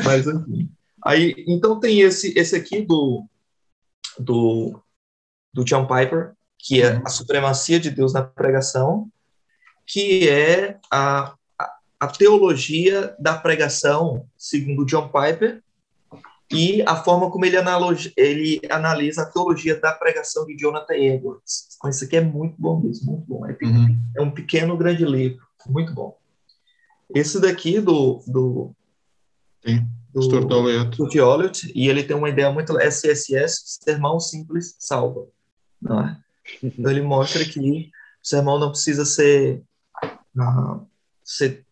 [0.03, 0.71] mas enfim.
[1.03, 3.27] Aí, então tem esse, esse aqui do,
[4.17, 4.81] do,
[5.53, 9.07] do John Piper, que é a supremacia de Deus na pregação,
[9.85, 15.61] que é a, a, a teologia da pregação, segundo John Piper,
[16.51, 17.57] e a forma como ele,
[18.15, 21.67] ele analisa a teologia da pregação de Jonathan Edwards.
[21.75, 23.45] Então, isso aqui é muito bom mesmo, muito bom.
[23.47, 23.99] É, uhum.
[24.15, 26.17] é um pequeno, grande livro, muito bom.
[27.13, 28.75] Esse daqui do, do,
[29.65, 35.27] Sim, do, do e ele tem uma ideia muito SSS, sermão simples salva,
[35.81, 36.17] não é?
[36.61, 37.89] Então ele mostra que
[38.23, 39.63] o sermão não precisa ser,
[40.37, 40.85] uh,
[41.23, 41.65] ser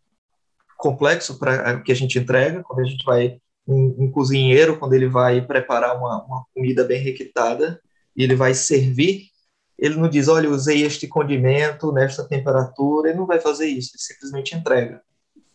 [0.78, 5.08] complexo para que a gente entrega, quando a gente vai um, um, cozinheiro, quando ele
[5.08, 7.80] vai preparar uma, uma comida bem requintada,
[8.16, 9.30] e ele vai servir,
[9.78, 14.02] ele não diz, olha, usei este condimento nesta temperatura, ele não vai fazer isso, ele
[14.02, 15.02] simplesmente entrega.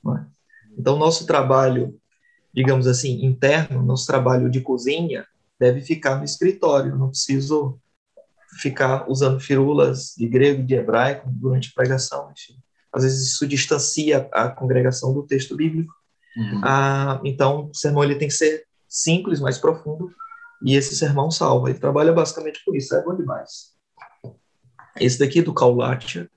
[0.07, 0.27] É?
[0.77, 1.99] Então, nosso trabalho,
[2.53, 5.27] digamos assim, interno, nosso trabalho de cozinha,
[5.59, 7.81] deve ficar no escritório, não preciso
[8.61, 12.33] ficar usando firulas de grego, de hebraico durante a pregação.
[12.33, 12.59] Enfim.
[12.93, 15.93] Às vezes isso distancia a congregação do texto bíblico,
[16.39, 16.61] Uhum.
[16.63, 20.09] Ah, então, o sermão ele tem que ser simples, mais profundo,
[20.63, 21.69] e esse sermão salva.
[21.69, 23.77] Ele trabalha basicamente com isso, é bom demais.
[25.01, 26.31] Esse daqui é do Kaulatia,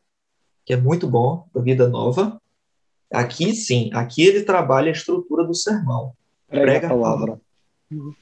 [0.66, 2.42] que é muito bom, da Vida Nova.
[3.14, 6.14] Aqui, sim, aqui ele trabalha a estrutura do sermão.
[6.48, 7.42] Prega, Prega a palavra.
[7.92, 8.16] Uhum.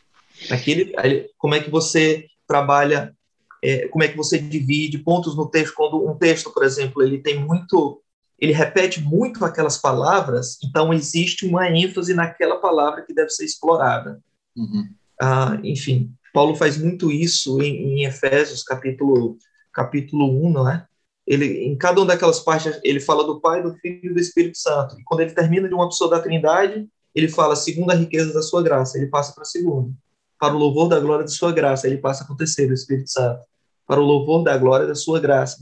[0.52, 3.16] Aqui ele, como é que você trabalha,
[3.64, 7.20] é, como é que você divide pontos no texto, quando um texto, por exemplo, ele
[7.20, 8.02] tem muito
[8.40, 14.22] ele repete muito aquelas palavras, então existe uma ênfase naquela palavra que deve ser explorada.
[14.56, 14.90] Uhum.
[15.22, 19.38] Ah, enfim, Paulo faz muito isso em, em, Efésios, capítulo,
[19.74, 20.86] capítulo 1, não é?
[21.28, 24.58] Ele, em cada uma daquelas partes, ele fala do Pai, do Filho e do Espírito
[24.58, 25.00] Santo.
[25.00, 28.42] E quando ele termina de uma pessoa da Trindade, ele fala, segundo a riqueza da
[28.42, 29.94] sua graça, ele passa para o segundo.
[30.40, 33.12] Para o louvor da glória da sua graça, ele passa para o terceiro, o Espírito
[33.12, 33.42] Santo.
[33.86, 35.60] Para o louvor da glória da sua graça.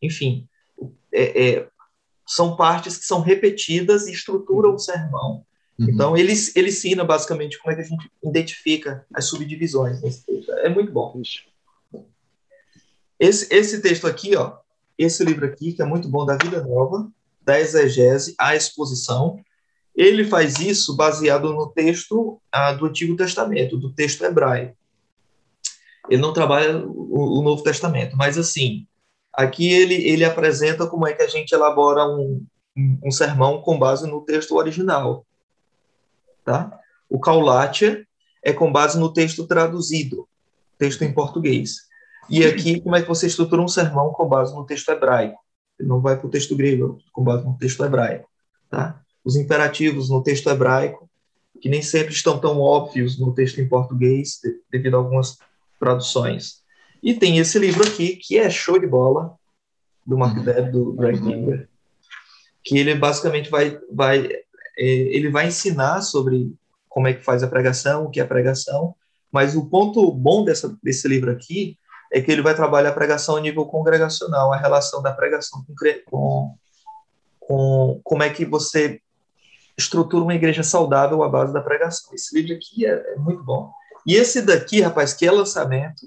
[0.00, 0.46] Enfim,
[1.12, 1.68] é, é,
[2.28, 5.46] são partes que são repetidas e estruturam o sermão.
[5.78, 5.88] Uhum.
[5.88, 10.52] Então, ele, ele ensina basicamente como é que a gente identifica as subdivisões nesse texto.
[10.52, 11.20] É muito bom.
[13.18, 14.58] Esse, esse texto aqui, ó,
[14.98, 17.10] esse livro aqui, que é muito bom, da Vida Nova,
[17.42, 19.40] da exegese à exposição,
[19.96, 24.76] ele faz isso baseado no texto ah, do Antigo Testamento, do texto hebraico.
[26.10, 28.86] Ele não trabalha o, o Novo Testamento, mas assim,
[29.38, 32.44] aqui ele, ele apresenta como é que a gente elabora um,
[32.76, 35.24] um, um sermão com base no texto original.
[36.44, 36.78] Tá?
[37.08, 38.06] O Kaulatia
[38.42, 40.28] é com base no texto traduzido,
[40.78, 41.88] texto em português.
[42.28, 45.38] E aqui, como é que você estrutura um sermão com base no texto hebraico?
[45.78, 48.28] Ele não vai para o texto grego, com base no texto hebraico.
[48.68, 49.00] Tá?
[49.28, 51.06] os imperativos no texto hebraico,
[51.60, 55.36] que nem sempre estão tão óbvios no texto em português, devido a algumas
[55.78, 56.62] traduções.
[57.02, 59.36] E tem esse livro aqui, que é show de bola,
[60.06, 60.44] do Mark uhum.
[60.44, 61.68] Deb, do Greg Linger,
[62.64, 66.54] que ele basicamente vai, vai, é, ele vai ensinar sobre
[66.88, 68.94] como é que faz a pregação, o que é pregação,
[69.30, 71.76] mas o ponto bom dessa, desse livro aqui
[72.10, 75.74] é que ele vai trabalhar a pregação a nível congregacional, a relação da pregação com,
[76.10, 76.54] com,
[77.38, 79.00] com como é que você
[79.76, 82.12] estrutura uma igreja saudável à base da pregação.
[82.12, 83.70] Esse livro aqui é, é muito bom.
[84.04, 86.06] E esse daqui, rapaz, que é lançamento.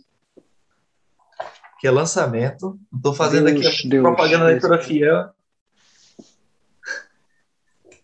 [1.82, 2.80] Que é lançamento.
[2.96, 5.30] Estou fazendo Deus, aqui a Deus, propaganda da editora Fiel.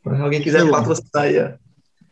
[0.03, 0.71] Se alguém quiser Deus.
[0.71, 1.55] patrocinar aí.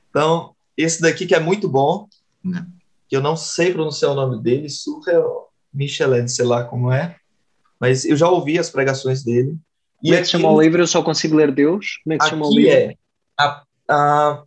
[0.10, 2.08] Então, esse daqui que é muito bom,
[2.44, 2.66] né?
[3.10, 7.16] que eu não sei pronunciar o nome dele, Surreal Michelin, sei lá como é,
[7.80, 9.58] mas eu já ouvi as pregações dele.
[10.02, 10.82] E como é que chama o livro?
[10.82, 12.00] Eu só consigo ler Deus?
[12.04, 12.72] Como é que chama o livro?
[12.72, 12.96] É
[13.38, 14.44] a, a,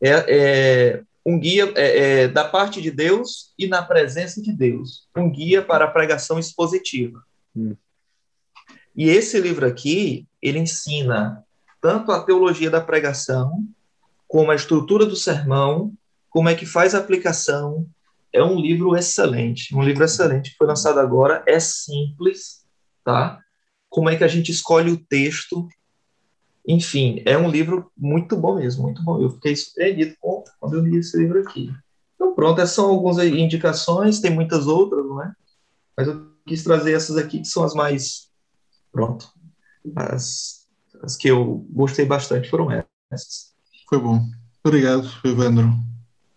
[0.00, 5.08] é, é, um guia é, é, da parte de Deus e na presença de Deus,
[5.16, 7.22] um guia para a pregação expositiva.
[7.54, 7.76] Hum.
[8.96, 11.44] E esse livro aqui, ele ensina
[11.80, 13.64] tanto a teologia da pregação,
[14.26, 15.94] como a estrutura do sermão,
[16.28, 17.86] como é que faz a aplicação.
[18.32, 22.64] É um livro excelente, um livro excelente que foi lançado agora, é simples,
[23.04, 23.40] tá?
[23.88, 25.68] Como é que a gente escolhe o texto,
[26.66, 29.20] enfim, é um livro muito bom mesmo, muito bom.
[29.20, 31.72] Eu fiquei surpreendido quando eu li esse livro aqui.
[32.14, 35.32] Então, pronto, essas são algumas indicações, tem muitas outras, não é?
[35.96, 38.28] Mas eu quis trazer essas aqui, que são as mais.
[38.92, 39.32] Pronto.
[39.96, 40.66] As,
[41.02, 42.68] as que eu gostei bastante foram
[43.10, 43.54] essas.
[43.88, 44.20] Foi bom.
[44.62, 45.72] Obrigado, Evandro.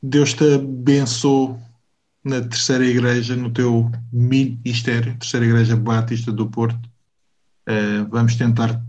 [0.02, 1.56] Deus te abençoe
[2.24, 6.90] na terceira igreja, no teu ministério, terceira igreja batista do Porto.
[7.68, 8.82] Uh, vamos tentar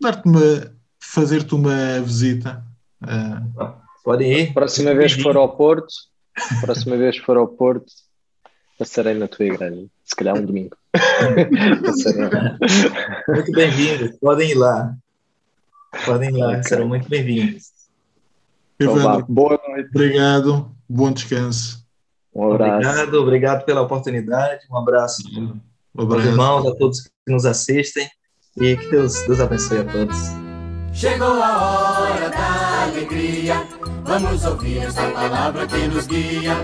[0.00, 2.64] dar-te uma, fazer-te uma visita.
[3.02, 3.72] Uh,
[4.04, 4.52] Podem ir.
[4.52, 5.92] Próxima vez que for ao Porto,
[6.60, 7.92] próxima vez que for ao Porto,
[8.78, 9.86] passarei na tua igreja.
[10.04, 10.76] Se calhar um domingo.
[13.28, 14.18] muito bem-vindos.
[14.18, 14.94] Podem ir lá.
[16.04, 16.62] Podem ir lá, okay.
[16.64, 17.70] serão muito bem-vindos.
[18.78, 19.90] Evandro, boa noite.
[19.90, 20.74] Obrigado.
[20.88, 21.86] Bom descanso.
[22.34, 22.88] Um abraço.
[22.88, 24.66] Obrigado, obrigado pela oportunidade.
[24.70, 25.22] Um abraço.
[25.94, 26.14] Um abraço.
[26.14, 28.08] aos irmãos, a todos que nos assistem.
[28.60, 30.18] E que Deus, Deus abençoe a todos.
[30.92, 33.66] Chegou a hora da alegria.
[34.04, 36.54] Vamos ouvir esta palavra que nos guia.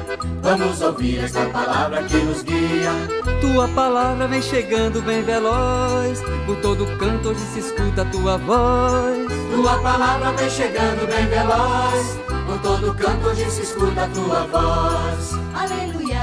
[0.43, 2.93] Vamos ouvir esta palavra que nos guia.
[3.41, 6.23] Tua palavra vem chegando bem veloz.
[6.45, 9.27] Por todo canto hoje se escuta a tua voz.
[9.55, 12.19] Tua palavra vem chegando bem veloz.
[12.47, 15.33] Por todo canto hoje se escuta a tua voz.
[15.55, 16.21] Aleluia,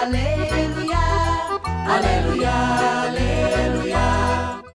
[0.00, 0.98] aleluia,
[1.88, 2.97] aleluia.